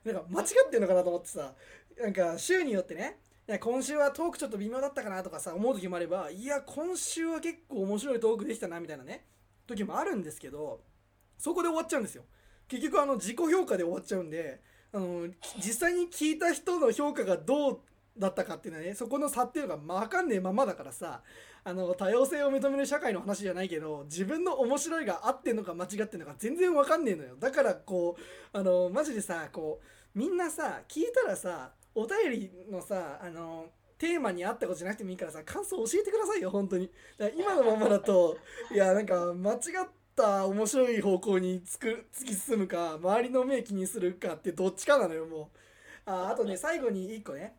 [0.02, 1.52] なんか間違ってんのかなと思ってさ
[2.00, 9.24] なんか週によってねいや今週はトークちょっと微妙だったかなとかさ思う時もあればいや今週は結構面白いトークできたなみたいなね。
[9.66, 10.80] 時もあるんですけど
[11.38, 12.24] そこで終わっちゃうんですよ。
[12.68, 14.60] 結局あの自己評価で終わっちゃうんで
[14.92, 17.80] あの実際に聞いた人の評価がどう
[18.18, 21.22] だったかっていうのはねそこの差っていうのが分かんねえままだからさ
[21.64, 27.36] あの多様性を認める社会の話じゃないけど自分の面白いが合ってんのか間違ってんのか全然分かんねえのよ。
[27.38, 33.66] だからこうあのマジでさこうみんなさ聞いたらさお便りのさあの
[33.98, 36.90] テーマに合ったことじゃなくてもいいからさ感想教えてくださいよ本当に。
[37.18, 38.36] だ今のままだと
[38.72, 45.50] いやなんか間違った面白い方向につく突き進むか周りの目気にするかってどっちかなのよも
[46.06, 46.10] う。
[46.10, 47.56] ああとね最後に1個ね。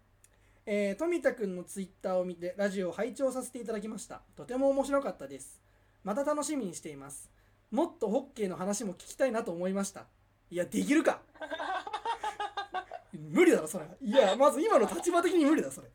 [0.69, 4.21] えー、富田くんのツイッターを見てラジオを拝聴させていただきました。
[4.35, 5.61] とても面白かったです。
[6.03, 7.31] また楽しみにしています。
[7.71, 10.05] もっとホッケーの話も聞きたいなと思いました。
[10.51, 11.21] いやできるか。
[13.13, 13.85] 無理だろそれ。
[14.01, 15.87] いやまず今の立場的に無理だそれ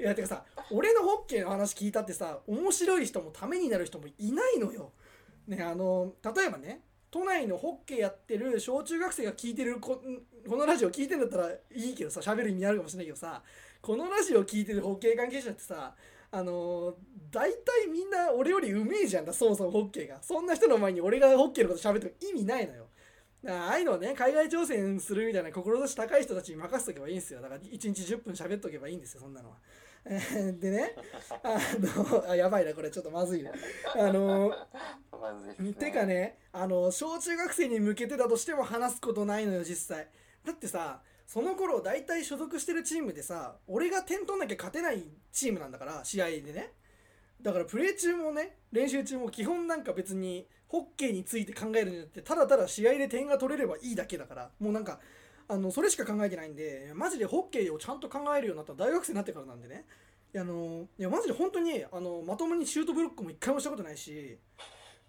[0.00, 4.92] いやてかさ俺のホッケーの話聞いたってさ面白い人もためになる人もいないのよ。
[5.46, 6.80] ねあの例えばね
[7.10, 10.00] 都内のホッケーやってる小中学生が聞いてるこ
[10.48, 13.42] このラジオ聞いてんだったらいいけどさ喋る意味あるかもしれないけどさ
[13.82, 15.94] このラジオ聞いてるホッケー関係者ってさ
[16.32, 16.94] あの、
[17.32, 20.22] 大体みんな俺よりうめえじゃんだそもそもホッケーが。
[20.22, 22.86] そんな人の前に俺がホッケーのこと喋っても意味ないのよ。
[23.42, 27.40] だからああいうのね海外挑戦するみたいな志高い人たちに任せとけばいいんですよ。
[27.40, 29.56] だから1日10分喋っとけばいいんですよそんなのは。
[30.60, 30.96] でね
[31.42, 33.52] あのあやばいなこれちょっとまずいな。
[33.94, 40.08] あのー、てかねあの小中学生に向けてだとしても話すことないのよ実際。
[40.44, 46.72] だってさその頃大体所属してるチームでさ俺が点取んなきゃ勝てないチームなんだから試合でね。
[47.42, 54.50] だからプレー中もね練習中も基本なんか別にホッケーについて考えるんじゃなくてただただ試合で点が取れればいいだけだから。
[54.58, 54.98] もうなんか
[55.50, 59.84] あのそれしか考えてないんでマジでホッケーをちゃんと考えるようになった大学生になってからなんでね。
[60.32, 64.38] いやあのいやマジで本当にあのまともにシュートブロックも一回もしたことないし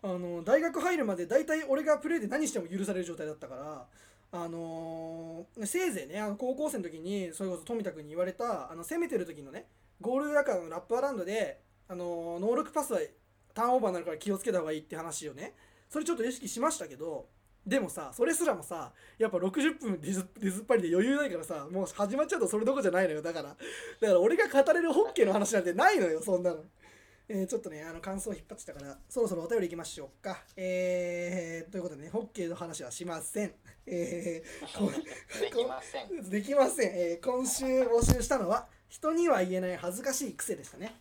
[0.02, 3.86] あの大学入るまで大体俺がプレーで何しても許される状態だったから
[4.32, 9.68] あのー、せいぜいねあの高校生の時にそれこそ富田君に言われたあの攻めてる時のね
[10.00, 13.00] ゴール中のラップアラウンドで、あのー、ノールックパスは
[13.54, 15.54] ターンオーバーになるから気をつけた方がいいって話をね
[15.88, 17.28] それちょっと意識しましたけど
[17.66, 20.22] でもさそれすらもさやっぱ60分出ず
[20.62, 23.58] っぱりで余裕ないからさもう始まっちゃうとそれどころじゃないのよだからだか
[24.02, 26.64] ら俺が語れるホッケーの話なんてないのよそんなの。
[27.34, 30.44] えー、ちょっとね、あの感想を引っ張ってたから、そろそろお便りいきましょうか。
[30.58, 33.54] えー、ということでね、ホッケーの話はしません。
[33.86, 36.30] えー、できません。
[36.30, 36.92] できません。
[36.94, 40.94] えー、今週募集したのは、人には言えない恥ずかしい癖でしたね。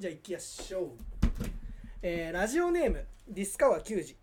[0.00, 0.88] じゃあ行きましょう。
[2.02, 4.16] えー、ラジオネーム、ディスカワ球児。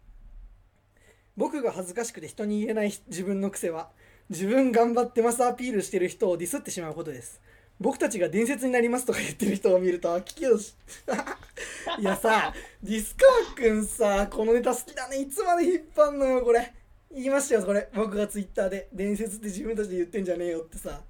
[1.38, 3.90] 僕が恥ずかしくて人に言えない自分の癖は、
[4.30, 7.42] 自分頑張ってますアピールしてる人をディスってしまうことです。
[7.80, 10.76] 僕たちが伝説になりますとか言ってる人を見ると、聞きよし。
[12.00, 15.18] いやさ、ディスカワくんさ、このネタ好きだね。
[15.18, 16.74] いつまで引っ張んのよ、これ。
[17.12, 17.90] 言いましたよ、これ。
[17.94, 18.90] 僕がツイッターで。
[18.94, 21.02] 伝説って自分たちで言ってんじゃねえよってさ。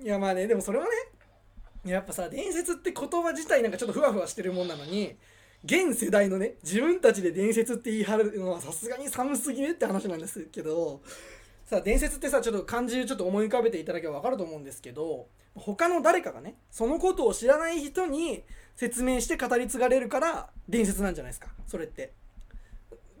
[0.00, 0.90] いや、まあね、でもそれはね、
[1.84, 5.16] やっぱさ、伝説って言葉自体なんかちょっとふわふわしてるもんなのに、
[5.64, 11.00] 現世代のね、自分たちで伝説って言い張るのはさすがに寒すぎねって話なんですけど、
[11.64, 18.42] さあ伝説ってさちょっと漢字ちょっと思い浮かべていただけば分かると思うんですけど他の誰かがねそのことを知らない人に
[18.76, 22.12] 説明して語り継がれるから伝説なんじゃないですかそれって。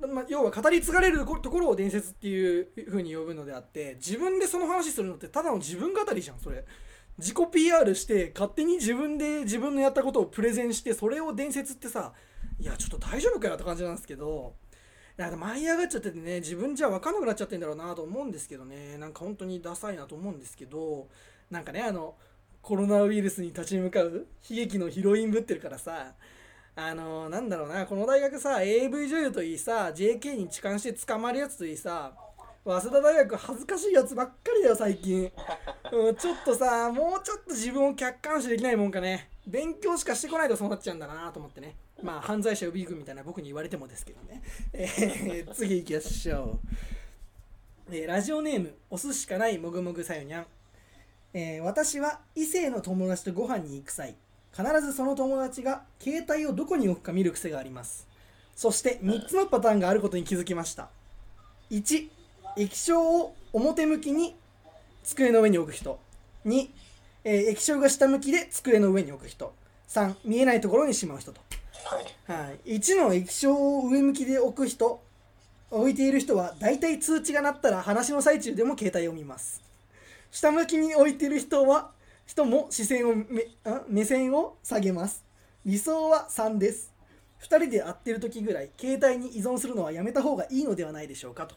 [0.06, 6.62] ま、要は語り継がれるところを伝説っていう風に呼ぶのであって自分でその話するのってただの自分語りじゃんそれ
[7.16, 12.12] 自己 PR して勝手に自分で自分のやったことをプレゼンしてそれを伝説ってさ
[12.58, 14.54] いやちょっと大丈夫かよって感じなんですけど
[15.16, 18.98] なんか舞い上がっちゃっててね自分じゃ分かんなくなっちゃってんだろうなと思うんですけどね。
[18.98, 21.08] なんか本当にダサいなと思うんですけど
[21.50, 22.16] なんかねあの
[22.62, 26.14] コロナウイルスに立ち向かう悲劇のヒロインぶってるからさ
[26.76, 32.14] あのなんだろうなこの大学さ AV 女優といいさ JK に痴漢して捕まるやつといいさ
[32.64, 35.30] 早稲田大学恥ずかしいやつばっかりだよ最近、
[35.92, 39.28] うん、ちょっとさもうちょっと自分を客観視できないもんかね。
[39.46, 41.76] 勉強しかしてこないとそうなっちゃうんだなと思ってね。
[42.04, 44.42] まあ犯罪者予備軍みたいな僕に言われてもですけどね、
[44.74, 46.60] えー、次行きましょ
[47.90, 50.46] う、えー、ラジオネームお寿しかないもぐもぐさよにゃん。
[51.32, 54.14] えー、私は異性の友達とご飯に行く際
[54.56, 58.06] 必ずその友達が携帯をどこに置くか見る癖があります。
[58.54, 60.90] そして3つのパターンがあることに気づきました。
[61.72, 62.08] 1
[62.56, 64.36] 液晶を表向きに
[65.02, 65.98] 机の上に置く人。
[66.46, 66.68] 2、
[67.24, 69.52] えー、液晶が下向きで机の上に置く人。
[69.88, 71.40] 3見えないところにしまう人と、
[72.26, 75.02] はい、1の液晶を上向きで置く人
[75.70, 79.62] 置いている人は大体通知が鳴ったら話の最中でも携帯を見ます。
[80.30, 81.90] 下向きに置いている人は
[82.26, 83.46] 人も視線を目
[83.88, 85.24] 目線を下げます。
[85.66, 86.92] 理想は3です。
[87.42, 91.54] 2人で会ってる時ぐらい携帯に依存するのはやめた方がいいのではないでしょうかと。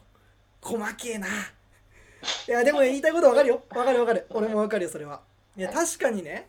[0.60, 1.28] 細けえな。
[1.28, 3.62] いやでも、言いたいことわかるよ。
[3.70, 4.26] わかるわかる。
[4.30, 5.20] 俺もわかるよそれは。
[5.56, 6.46] いや確かにね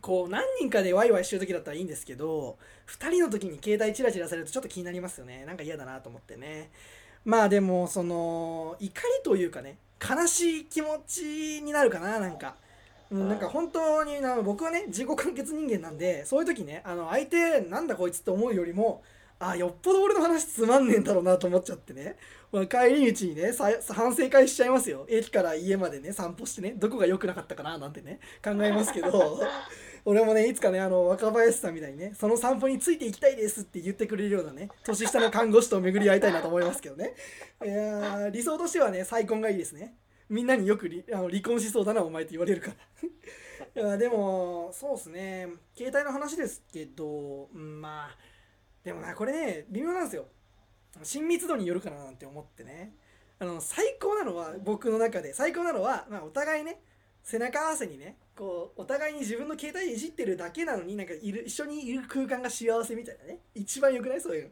[0.00, 5.44] こう何人かでワイワイしてる時だったらいいんですけど2人の時に携帯チラチラされるとちょっと気になりますよね。
[5.46, 6.70] なんか嫌だなと思ってね。
[7.24, 12.54] まあでもその怒りというかね悲しい気持ちになるかななんか、
[13.10, 19.02] うん、なんか本当にな僕はね自己完結人間なんでそういう時ねあの相手なんだこいつって思うよりも
[19.40, 22.16] あよっぽど俺の話つまんねえんだろうなと思っちゃってね、
[22.50, 25.06] まあ、帰り道にねさ反省会しちゃいますよ。
[25.08, 29.40] 駅から家までね散歩してねどこが良くなかったかななんてね考えますけど
[30.04, 37.14] 俺もねいつかねあの若林さんみたいにねその散歩についていきたいですって言ってくれるようなね年下の看護師と巡り合いたいなと思いますけどね。
[37.64, 39.94] いや理想としてはね再婚がいいですね。
[40.28, 43.82] みんなによくあの離婚しそうだなお前って言われるから。
[43.82, 45.48] いやでもそうっすね。
[45.76, 48.16] 携帯の話ですけど、まあ
[48.84, 50.26] でもなこれね微妙なんですよ。
[51.02, 52.94] 親密度によるかななんて思ってね。
[53.40, 56.80] あの最高なのは僕の中で最高なのは、まあ、お互いね
[57.22, 63.40] 背中合わせにねこうお互いに自分の携帯いじってるだけなのになんかいる一緒にいる空間が幸せみたいなね。
[63.54, 64.50] 一番よくないそういうの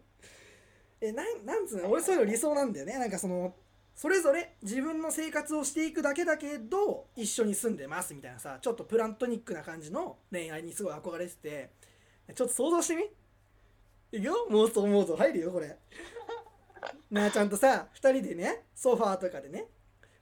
[1.00, 2.98] えなんなんつうの俺そういうの理想なんだよね。
[2.98, 3.54] なんかその
[3.94, 11.70] それぞれ自分の生活をしていくだけだけど一緒に住んでますみたいなさちょっとプラントニックな感じの恋愛にすごい憧れてて。
[12.34, 13.04] ちょっと想像してみ？
[14.18, 14.34] いくよ？
[14.50, 15.16] 妄想モード。
[15.16, 15.76] 入るよこれ。
[17.10, 19.66] なあちゃんとさ2人でねソファーとかでね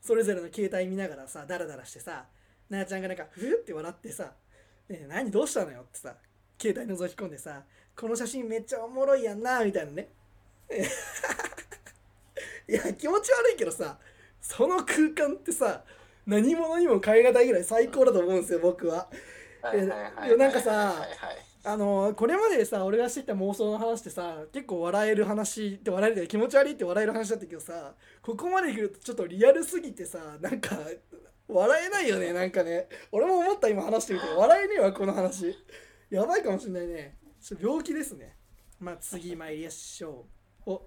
[0.05, 2.27] それぞれの携帯見ながらさダラダラしてさ
[2.69, 4.35] なあちゃんがなんかふふって笑ってさ
[4.89, 6.15] 「ねえ何どうしたのよ」ってさ
[6.61, 7.63] 携帯覗き込んでさ
[7.97, 10.11] 「この写真めっちゃおもろいやんな」みたいなね。
[12.67, 13.99] いや気持ち悪いけどさ
[14.41, 15.85] その空間ってさ
[16.27, 19.09] 何者にも代え難いぐらい最高だと思うんですよ僕は。
[19.63, 30.77] はいはいはいいやなんかさはいはいあのこれまでさ俺がしてきた妄想の話ってさ結構笑える話って笑える気持ち悪いって笑える話だったけどさここまで来るとちょっとリアルすぎてさなんか
[31.49, 32.89] 笑えないよねなんかね。
[33.13, 34.27] 俺も思った今話してみて。
[34.27, 35.55] 笑えねえわこの話。
[36.11, 37.17] やばいかもしんないね。
[37.41, 38.37] ちょっと病気ですね。
[38.81, 40.27] まあ次参りましょ
[40.67, 40.71] う。
[40.71, 40.83] お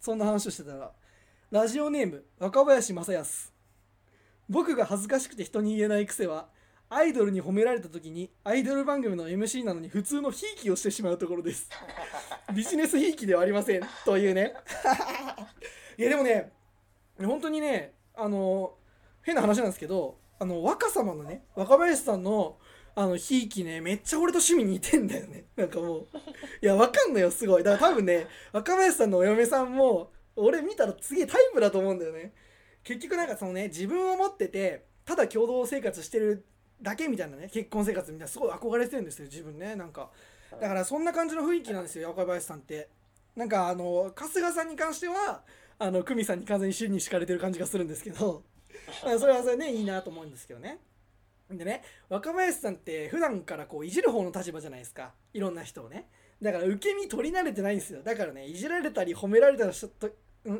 [0.00, 0.92] そんな話をしてたら
[1.50, 3.52] ラジオネーム若林正康。
[4.48, 6.48] 僕が恥ずかしくて人に言えない癖は
[6.94, 11.70] アイドルに褒められた時にアイドル番組の MC なのに普通のひいきをしてしまうところです。
[12.54, 14.52] ビジネスひいきではありませんというね。
[15.96, 16.52] いやでもね
[17.18, 18.76] 本当にねあの
[19.22, 22.58] 変な話なんですけどあの若様のね若林さんの
[22.94, 25.46] あのひいきねめっちゃ俺と趣味似てんだよね。
[25.56, 26.08] なんかもう
[26.60, 27.62] いやわかんないよすごい。
[27.62, 32.34] だから多分ね若林さんのお嫁さんも俺見たらすげえタイプだと思うんだよね。
[32.84, 36.44] 結局なんかそのね自分を持っててただ共同生活してる
[36.82, 39.76] だけみたいなね結婚生活みたいなすごい憧れてるんですよ自分ね。
[39.76, 40.10] なんか
[40.60, 42.88] だからそんな感じの雰囲気なんですよ若林さんって。
[43.36, 45.42] なんかあの春日さんに関しては
[45.78, 48.42] あの久美さんに完全に尻に敷かれてる感じがするんですけど
[49.04, 50.78] まあそれはそれねいいなと思うんですけどね。
[51.50, 55.14] でね若林さんって普段からこういじる方の立場じゃないですか。
[55.32, 56.08] いろんな人をね。
[56.42, 58.02] だから受け身取り慣れてないんですよ。
[58.02, 59.72] だからねいじられたり褒められたり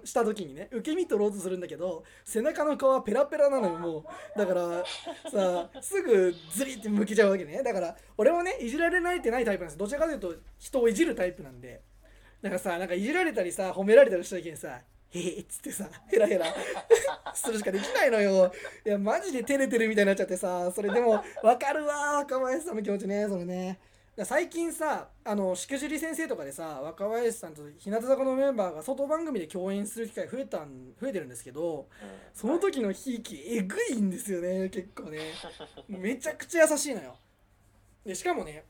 [0.04, 4.04] した時にね受け身取ろうとするんだけど背中の皮ペラペラなのよも
[4.36, 4.38] う。
[4.38, 4.84] だから
[5.30, 7.62] さすぐズリって向けちゃうわけね。
[7.62, 9.78] だから俺もねいじられ慣れてないタイプなんです。
[9.78, 11.82] どちらかというと人をいじるタイプなんで。
[12.42, 14.80] だからさなんかいじられたりさ褒められたりした時にさ
[15.10, 16.46] 「へへ」っつってさヘラヘラ
[17.34, 18.52] するしかできないのよ。
[18.84, 23.78] いやマジで照れてるみたいになっちゃってさそれでも分かるわ若林さんの気持ちねそれね。
[24.18, 31.86] 最近さあのしくじり先生とかでさ若林さんと日向坂のメンバーが外番組で共演する機会増えたん増えてるんですけど
[32.34, 35.32] その時のひいきえぐいんですよね 結構ね。
[35.88, 37.16] めちゃくちゃ優しいのよ。
[38.04, 38.64] でしかもね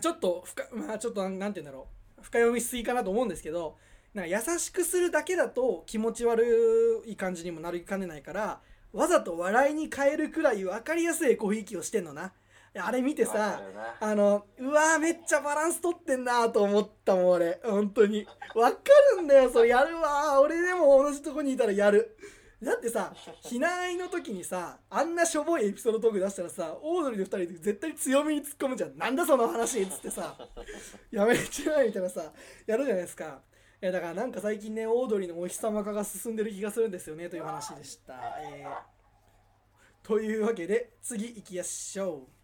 [0.00, 2.22] ちょっと深まあちょっとなんて言うんだろう。
[2.22, 3.76] 深読みしすぎかなと思うんですけど
[4.14, 8.60] なんか優しくするだけだと気持ち悪い感じにもなりかねないから
[8.92, 12.32] わざと笑いに変えるくらい分かりやすいエコひいきをしてんのな
[12.80, 13.60] あれ見てわさ
[14.00, 17.60] あのうわーめっちゃバランス取ってんなと思ったもん俺。
[17.64, 18.26] 本当に。
[18.54, 18.78] わか
[19.16, 22.16] るんだよそれやるわ俺でも同じとこにいたらやる。
[22.62, 23.12] だってさ
[23.44, 28.96] 避難愛の時にさあんなしょぼいエピソードトーク出したらさオードリーで2人で絶対強めに突っ込むじゃん。
[28.96, 30.36] なんだその話っつってさ
[31.12, 32.32] やめちゃえみたいなさ
[32.66, 33.42] やるじゃないですか。
[33.80, 40.06] いやだからなんか最近ねオードリーのお日様化が進んでる気がするんですよねという話でした、えー。
[40.06, 42.37] というわけで次行きましょう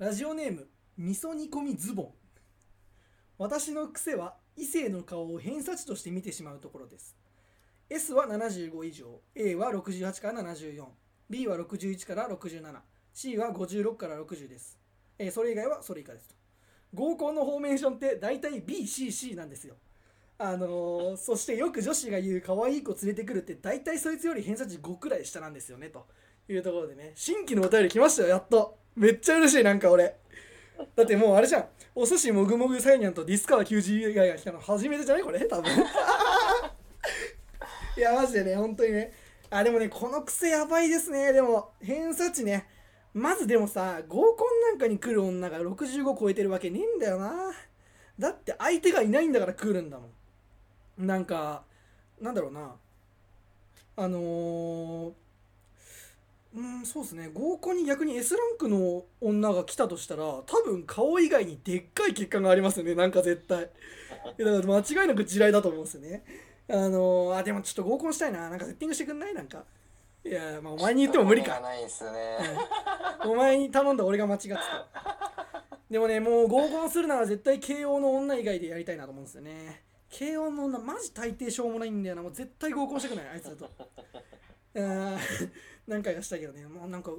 [0.00, 2.08] ラジオネーム味噌煮込みズボン。
[3.36, 7.14] 私の癖は異性の顔を偏差値として見てしまうところです。
[7.90, 14.78] S は75以上 A は68から 74B は61から 67C は56から60です、
[15.18, 16.34] えーそれ以外はそれ以下ですと。
[16.94, 19.74] 合コンのフォーメーションって大体 BCC なんですよ。
[20.38, 26.06] あのーそしてよく女子が言う可愛い子連れてくるって大体そいつより偏差値5くらい下なんですよねと
[26.48, 27.12] いうところでね。
[27.16, 28.79] 新規のお便り来ましたよやっと。
[28.96, 30.16] めっちゃ嬉しいなんか俺。
[30.96, 31.66] だってもうあれじゃん。
[31.94, 35.24] お寿司もぐもぐサイニャンとディスカワー90以外が来たの初めてじゃない？
[35.24, 35.70] これ多分。
[37.96, 39.12] いやマジでね本当にね。
[39.50, 41.32] あでもねこの癖やばいですね。
[41.32, 42.66] でも偏差値ね。
[43.12, 47.52] まずでもさ合コンなんかに来る女が65超えてるわけねえんだよな。
[48.18, 50.10] だって相手がいないんだから来るんだも
[50.98, 51.06] ん。
[51.06, 51.64] なんか
[52.20, 52.76] なんだろうな。
[53.96, 55.12] あのー、
[56.52, 57.30] うんそうですね。
[57.32, 62.96] 合コンに逆に S ランクの女が来たとしたら多分顔以外にでっかい血管がありますよね。
[62.96, 63.60] なんか絶対。
[63.60, 63.70] だか
[64.36, 66.24] ら間違いなく地雷だと思うんですよね。
[66.68, 68.50] あのー、あでもちょっと合コンしたいな。
[68.50, 69.34] なんかセッティングしてくんない？
[69.34, 69.64] なんか。
[70.24, 71.60] いやまあお前に言っても無理か。
[71.60, 72.38] ないですね。
[73.24, 74.88] お前に頼んだ俺が間違ってた。
[75.88, 79.82] でもねもう合コンするなら絶対慶応の女以外でやりたいなと思うんですよね。
[80.08, 82.22] 慶応の女マジ大抵しょうもないんだよな。
[82.22, 83.70] もう絶対合コンしたくないあいつだと。
[84.74, 85.18] あー
[85.90, 86.64] 何回かしたけどね。
[86.66, 87.10] もうなんか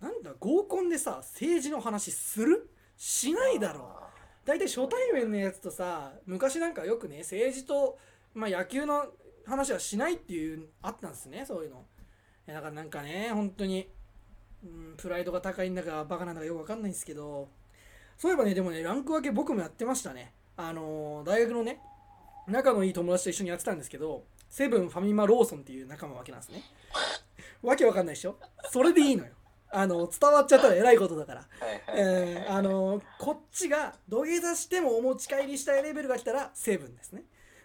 [0.00, 0.32] なんだ？
[0.38, 2.70] 合コンでさ政治の話する？
[2.96, 3.90] しないだろ。
[4.44, 7.98] 大体初対面のやつとさ昔なんかよくね政治と、
[8.34, 9.06] まあ、野球の
[9.46, 11.84] 話はしないっていうあったんですねそういうの。
[12.46, 13.88] だからなんかね本当に
[14.64, 17.48] うんプライドが高いんだかバカなんだかよくわかんないんですけど
[18.18, 20.32] そういえばねでもねランク分け僕もやってましたね。
[20.56, 21.80] あのー大学のね
[22.48, 26.62] 仲のいい友達と一緒にやってたんですけどセブンファミマローソンっていう仲間分けなんですね。
[27.62, 28.36] わけわかんないでしょ？
[28.70, 29.32] それでいいのよ。
[29.74, 31.40] あの伝わっちゃったらえらいことだから。
[32.48, 37.24] あのーこっちが土下座してもお持ち帰りしたいレベルが来たらセブンですね。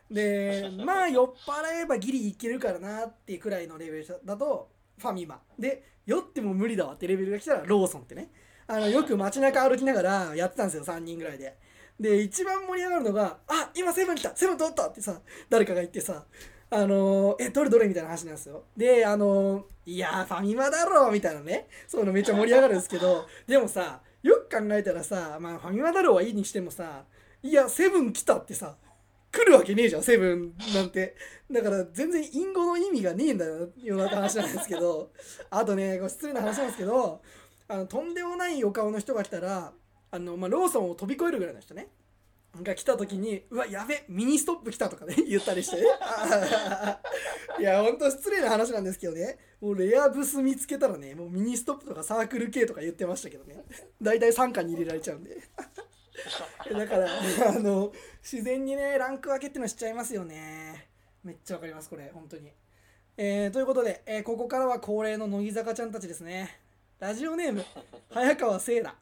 [0.09, 5.41] で まあ酔っ払えばギリいけるからなっていうくらいのレベルだとファミマ。
[5.59, 8.31] で酔っても無理だわってレベルが来たらローソンってね。
[8.67, 11.57] あのよく街中歩きながらやってたんですよ3人ぐらいで。
[11.99, 15.19] で一番盛り上がるのが「あ今セブン来たセブン取った!」ってさ
[15.49, 16.25] 誰かが言ってさ
[16.69, 18.63] あのえどれどれみたいな話なんですよ。
[18.75, 21.67] であのいやファミマだろみたいなね。
[21.87, 23.25] そういうのめっちゃ盛り上がるんですけど。
[23.47, 27.05] でもさよく考えたらさまあファミマだろうはいいにしてもさ
[27.41, 28.75] いやセブン来たってさ
[29.31, 31.15] 来るわけねえじゃんセブンなんて。
[31.49, 35.11] だから全然隠語の意味がねえんだよような話なんですけど。
[35.49, 37.21] あとね失礼な話なんですけど
[37.69, 39.71] あのとんでもないお顔の人が来たら
[40.11, 41.87] あの、まあ、ローソンを飛び越えるぐらいの人ね。
[42.63, 45.77] が来た時に「うわやべミニストップ来た」とかね 言ったりして。
[47.59, 49.37] いやほんと失礼な話なんですけどね。
[49.59, 53.63] もうレアブス見つけたらねもうミニストップとかサークル K とか言ってましたけどね。
[54.01, 55.37] 大体傘下に入れられちゃうんで。
[56.71, 57.07] だから
[57.49, 57.91] あの
[58.21, 60.89] 自然にねランク分けってのしちゃいますよね。
[61.23, 62.51] めっちゃわかりますこれ本当に。
[63.17, 66.59] えーということで、えーここからは恒例の乃木坂ちゃんたちですね。
[66.99, 67.63] ラジオネーム
[68.09, 68.95] 早川せいら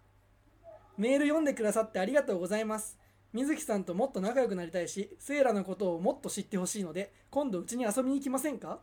[0.98, 2.98] メール読んでくださってありがとうございます。
[3.36, 8.80] 水木さんともっと仲良くなりたいしセイラのことをもっと知ってほしいので今度うちに遊びに来ませんか？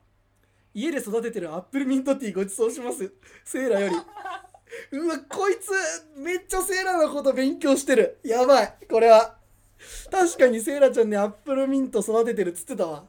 [0.74, 3.10] 家で育ててるアップルミントティーごちそうします。
[3.44, 3.94] セイラより。
[4.98, 5.70] うわこいつ
[6.18, 8.18] めっちゃセイラのこと勉強してる。
[8.24, 8.74] やばい。
[8.90, 9.36] これは。
[10.10, 13.04] 確かにセイラちゃんねアップルミント育ててるっつってたわ。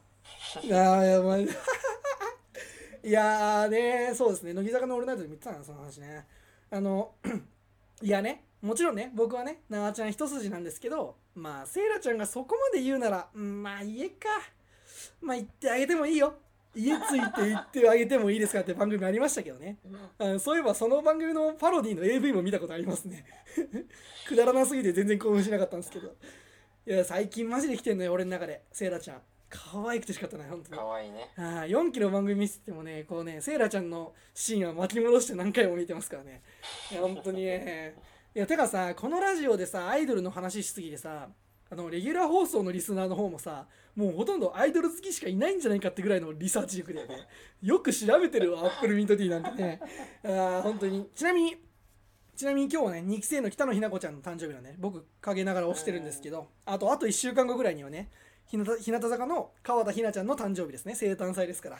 [0.56, 1.44] あーやばい。
[3.04, 4.54] いやーねそうですね。
[4.54, 6.26] 乃木坂のオールナイトでも言ってたなその話ね。
[6.70, 7.12] あの
[8.00, 8.44] いやね。
[8.62, 14.28] もちろんね僕はねなあちゃん一筋なんですけどまあセイラちゃんがそこまで言うならうんまあ家か。
[15.20, 16.34] まあ行ってあげてもいいよ。
[16.76, 19.78] 家ついて行ってあげてもいいですかって番組ありましたけどね。
[20.18, 23.24] あのそういえばその番組のパロディの AV も見たことありますね。
[24.26, 26.14] くだらなすぎて全然興奮しなかったんですけど。
[26.86, 28.62] いや最近マジで来てんのよ俺の中で。
[28.72, 29.22] セイラちゃん。
[29.48, 30.76] 可愛くて仕方ない本当に。
[30.78, 31.30] かわいいね。
[31.36, 36.42] あー4期の番組見せてもねこうねセイラちゃんのシーンは巻き戻して何回も見てますからね。
[37.00, 37.94] 本当にね
[38.36, 41.28] いやてかさこのラジオでさアイドルの話しすぎてさ
[41.70, 47.28] あのレギュラー放送のリスナーの方もさもうほとんどアイドル好きしかいないんじゃないかってぐらいのリサーチ力だよね。
[47.62, 49.80] よく調べてるわアップルミントティーなんてね。
[50.24, 51.08] あ本当に。
[51.14, 51.56] ちなみに
[52.34, 58.10] ちなみに今日はね2期生の北野日な子ちゃんの誕生日なんで僕陰ながら推してるんですけどあとあと1週間後ぐらいにはね
[58.46, 60.96] 日向日向坂の川田ひなちゃんの誕生日ですね。
[60.96, 61.78] 生誕祭ですから、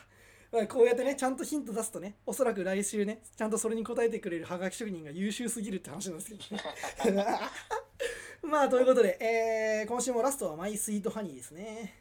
[0.55, 7.27] まあ、こうやってねちゃんとヒント出すとねおそらく来週ねちゃんとそれに答えてくれるハガキ職人が優秀すぎるって話なんですけどね。
[8.41, 11.95] まあということで、えー今週もラストはマイスイートハニーですね。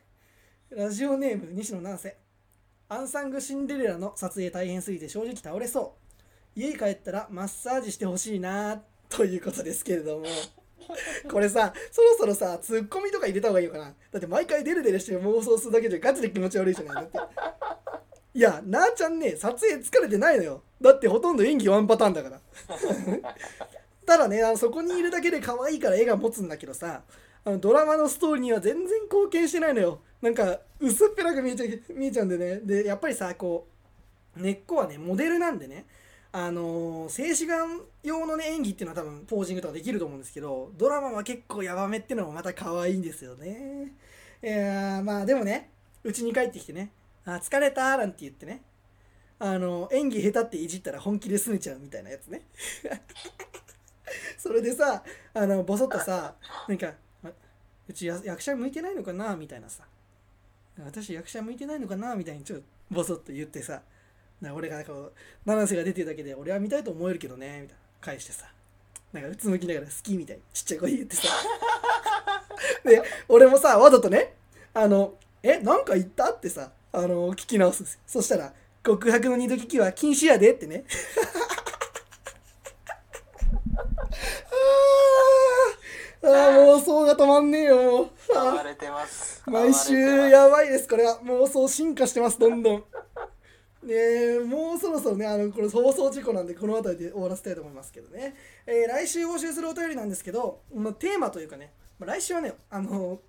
[0.70, 2.16] ラジオネーム西野南瀬。
[2.90, 5.98] アンサングシンデレラの撮影大変すぎて正直倒れそ
[6.56, 6.60] う。
[6.60, 10.26] 家に帰ったらマッサージしてほしいなということですけれども。
[11.32, 13.86] これさそろそろさツッコミとか入れた方がいいのかな。
[13.86, 16.96] だって毎回デレデレして妄想するだけじゃガチで気持ち悪いじゃない。
[16.96, 17.18] だって。
[18.36, 20.64] いやなあちゃんね撮影疲れてないのよ。
[20.82, 22.42] だってほとんど演技ワンパターンだから。
[24.06, 27.04] ただねあのそこにいるだけで可愛いから絵が持つんだけどさ
[27.46, 30.00] あのドラマのストーリーには全然貢献してないのよ。
[30.22, 32.60] なんか薄っぺらく見えちゃう見えちゃうんでね。
[32.64, 33.68] でやっぱりさこ
[34.38, 35.86] う根っこはねモデルなんでね
[36.32, 37.68] あのー静止画
[38.02, 43.94] 用のね演技っていうのは多分ポージングとかできると思うんですけどドラマは結構ヤバめっていうのもまた可愛いんですよね。
[44.42, 45.70] いやーまあでもね
[46.04, 46.92] うちに帰ってきてね
[47.26, 48.62] 「あ疲れた」なんて言ってね。
[49.40, 52.44] あの演技下手っていじったら本気で拗ねちゃうみたいなやつね。
[54.38, 55.04] それでさ
[55.34, 56.36] あのボソッとさ
[56.68, 56.94] なんか
[57.24, 57.30] あ
[57.88, 59.36] うちや役者向いてないのかな？
[59.36, 59.84] みたいなさ
[60.80, 62.16] 私役者向いてないのかな？
[62.16, 63.82] みたいにちょっとボソッと言ってさ。
[64.42, 65.14] な俺がこう
[65.46, 67.62] 七瀬が出てるだけで俺は見たいと思えるけどね。
[67.62, 68.46] みたいな返してさ。
[69.12, 71.24] なんかうつむきながら好きみたいにちっちゃい声言ってさ。
[72.86, 74.34] で俺もさわざとね
[74.74, 76.32] あのえなんか言った？
[76.32, 77.82] ってさあの聞き直す。
[77.82, 80.86] んですよそしたら告白の二度聞きは禁止やでってね。
[86.24, 88.10] あーあー妄想が止まんねえよもう。
[88.36, 89.42] あれてます。
[89.48, 89.98] 毎週
[90.30, 91.20] やばいですこれは。
[91.24, 92.84] 妄想進化してますどんどん。
[93.84, 93.94] ね
[94.36, 98.34] えもうそろそろねあのこれ放送事故なんでこの辺りで終わらせたいと思いますけどね、
[98.66, 103.20] えー来週募集するお便りなんですけど、まあ、テーマというかね、まあ来週はねあの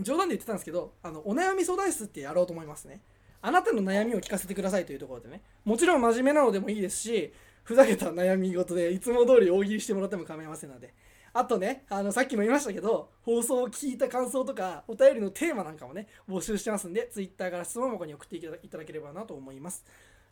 [0.00, 3.00] 冗談で言ってたんですけどあのお悩み相談室ってやろうと思いますね。
[3.42, 5.42] あなたの悩みを聞かせてくださいというところでね。
[5.64, 7.32] もちろん真面目なのでもいいですし
[7.64, 10.94] ふざけた悩み事でいつも通り大喜利してもらっても構いませんので。
[11.32, 19.84] あとねあのさっきも言いましたけど放送を聞いた感想とかお便りのテーマなんかもね募集してますんで Twitter から質問箱に送っていただければなと思います。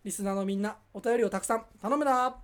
[0.04, 2.36] リスナーのみんなお便りをたくさん頼むな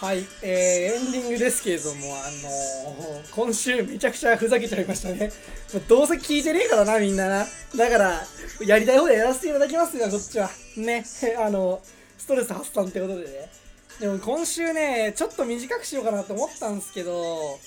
[0.00, 5.30] はい、えーエンディングですけれども、あのー今週めちゃくちゃふざけちゃいましたね。
[5.88, 7.46] どうせ聞いてねえからな、みんなな。
[7.76, 8.26] だから、
[8.62, 10.50] やりたい方でやらせていただきますよ、こっちは。
[10.78, 11.04] ね、
[11.36, 11.82] あの、
[12.16, 13.50] ストレス発散ってことでね。
[14.00, 17.58] でも今週ね、ちょっと短くしようかなと思ったんですけど、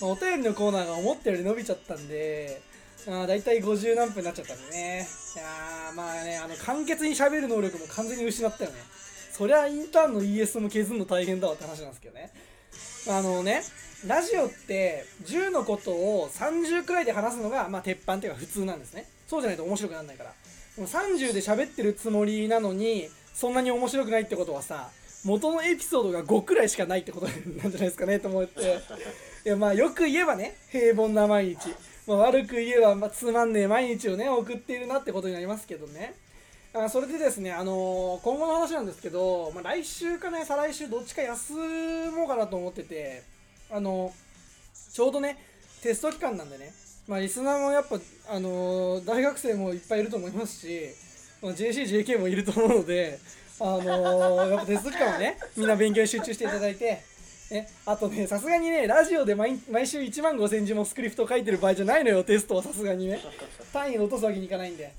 [0.00, 2.60] お便りのコーナーが思ったより伸びちゃったんで、
[3.08, 5.08] あだいたい50何分になっちゃったんでね。
[5.34, 8.76] いやーまあね、あの、簡潔に喋る能力も完全に失ったよね。
[9.40, 12.30] そりゃインターンの ES も削るの大変だわって話なんですけどね。
[13.08, 13.62] あのね、
[14.06, 19.06] ラジオって10のことを30くらいで話すのが、まあ、鉄板っていうか普通なんですね。
[19.26, 20.34] そうじゃないと面白くならないから。
[20.76, 24.90] でも30で喋ってるつもりなのに、そんなに面白くないってことはさ、
[25.24, 28.60] 元のエピソードが5くらいしかないってことなんじゃないですかねと思って。
[29.46, 31.74] いやまあよく言えばね、平凡な毎日。
[32.06, 36.14] まあ、悪く言えば、ま、つまんねえ毎日をね、送っているなってことになりますけどね。
[36.72, 41.52] あそれでですね、あのー今後の話なんですけど、まあ、来週かね、再来週どっちか休
[42.12, 43.24] もうかなと思ってて、
[43.72, 44.12] あの
[44.92, 45.36] ちょうどね、
[45.82, 46.72] テスト期間なんでね、
[47.08, 47.96] まあ、リスナーもやっぱ、
[48.28, 50.90] あのー大学生もいっぱいいると思いますし、
[51.42, 53.18] まあ、JC、JK もいると思うので、
[53.58, 57.02] あのーやっぱテスト期間はね、 みんな勉強に集中していただいて、
[57.50, 63.20] ね、あとね、さすがにね、ラジオで毎毎週1万5000字もスクリプト書いてる場合じゃないのよ、テストはさすがにね。
[63.72, 64.92] 単位を落とすわけにいかないんで。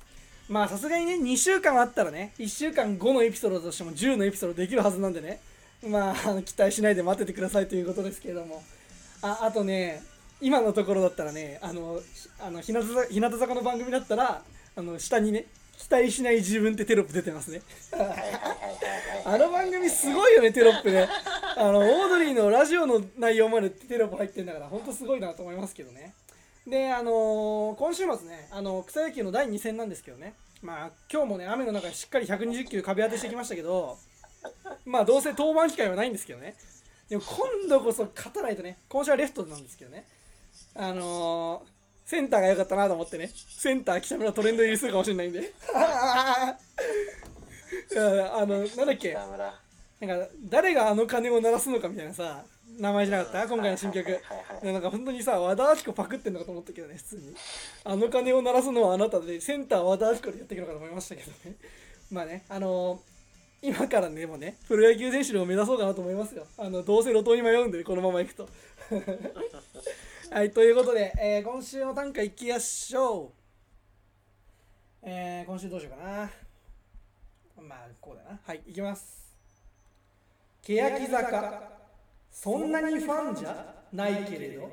[0.52, 5.40] まあさすがにね、2週間あったらね、1週間5のエピソードとしても10のエピソードできるはずなんでね、
[5.88, 8.62] まあ、期待しないで待っててくださいということですけれども。
[9.22, 10.04] あ、あとね、
[10.42, 12.02] 今のところだったらね、あの、
[12.38, 14.44] あの日向日向坂の番組だったら、
[14.76, 15.46] あの、下にね、
[15.78, 17.62] 期待しない自分ってテロップ出てますね。
[19.24, 21.08] あの番組すごいよね、テロップね。
[21.56, 26.14] あの、オードリーのラジオの内容までテロップ入ってんだから、ほんとすごいなと思いますけどね。
[26.68, 30.36] で、あのー今週末ね、あの、草野球の第2戦なんですけどね。
[30.62, 33.98] まあ、今日もね、雨の中でしっかり120球壁当てしてきましたけど、
[34.86, 36.56] まあ、どうせ登板機会はないんですけどね。
[37.10, 40.06] でも、今度こそ勝たないとね、今週はレフトなんですけどね。
[40.76, 41.72] あのー
[42.04, 45.54] センターが良かったなと思ってね、センター北村トレンド入りするかもしれないんで。
[45.74, 46.58] あ
[48.46, 49.24] の、なんだっけ、な
[50.18, 52.44] んか誰があの鐘を鳴らすのかみたいなさ
[52.78, 53.48] 名前じゃなかった？
[53.48, 54.20] 今回の新曲。
[54.64, 57.36] なんか本当にさ和田アキ子パクってんのかと思ったけどね普通に。
[57.84, 61.56] あの鐘を鳴らすのはあなたでセンター和田アキ子でやっていくのかと思いましたけどね。
[62.12, 63.00] まあねあのー
[63.64, 66.48] 今からねでもねプロ野球選手を目指そうかなと思いますよ。
[66.58, 68.50] あのどうせ路頭に迷うんでこのままいくと。
[70.32, 73.32] はいということで、えー今週の短歌いきましょう。
[75.04, 76.32] えー今週どうしようかな。
[77.62, 78.40] まあこうだな。
[78.44, 79.22] はいいきます。
[80.64, 81.81] 欅坂
[82.32, 84.70] そんなにファンじゃないけれど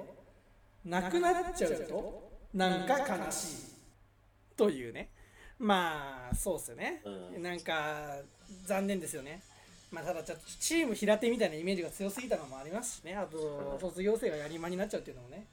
[0.84, 4.56] なくなっちゃうとなんか悲しい。
[4.56, 5.10] というね。
[5.58, 7.42] まあそうっすよね、うん。
[7.42, 8.16] なんか
[8.64, 9.42] 残念ですよね。
[9.90, 13.14] まあただちょっとチーム平手みたいなイメージが強すぎたのもありますしね。
[13.14, 15.44] あと卒業生がやりまになっちゃうっていうのもね。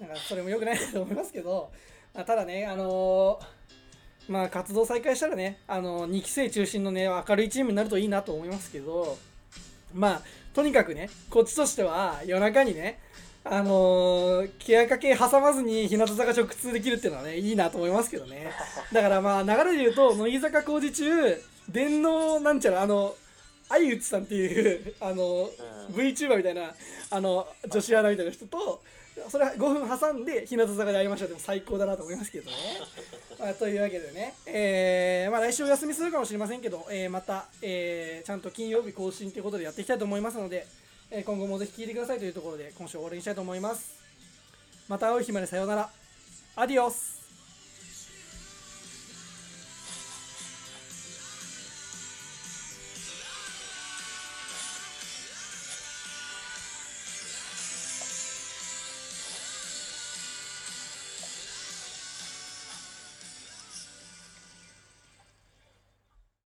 [0.00, 1.70] なんかそれも良くないなと思いますけど、
[2.14, 9.18] まあただねあのーまあ活動再開したらね、あの2期生中心のね明るいチームになるといいなと思いますけど。
[9.94, 10.22] まあ
[10.54, 12.98] とにかくねこっちとしては夜中にね
[13.44, 18.52] あのー、ケアかけ挟まずに日向坂直通できるっていうのはねいいなと思いますけどね。
[18.92, 23.16] だからまあ流れで言うと乃木坂工事中電脳なんちゃらあの
[23.68, 25.50] 相内さんっていうあの、
[25.90, 25.94] うん。
[25.94, 26.74] VTuber みたいな
[27.10, 28.82] あの女子アナみたいな人と
[29.28, 31.28] それ5分挟んで日向坂で会いましょう。
[31.28, 32.56] でも最高だなと思いますけどね、
[33.38, 40.66] まあ、というわけでね、えーまあ、来週お休みするかもしれませんけど、えーまた、えーちゃんと金曜日更新ということでやっていきたいと思いますので、
[41.10, 43.96] えー今後もぜひ聞いてくださいというところで今週終わりにしたいと思います。
[44.88, 45.90] また会う日までさようなら。
[46.54, 47.21] アディオス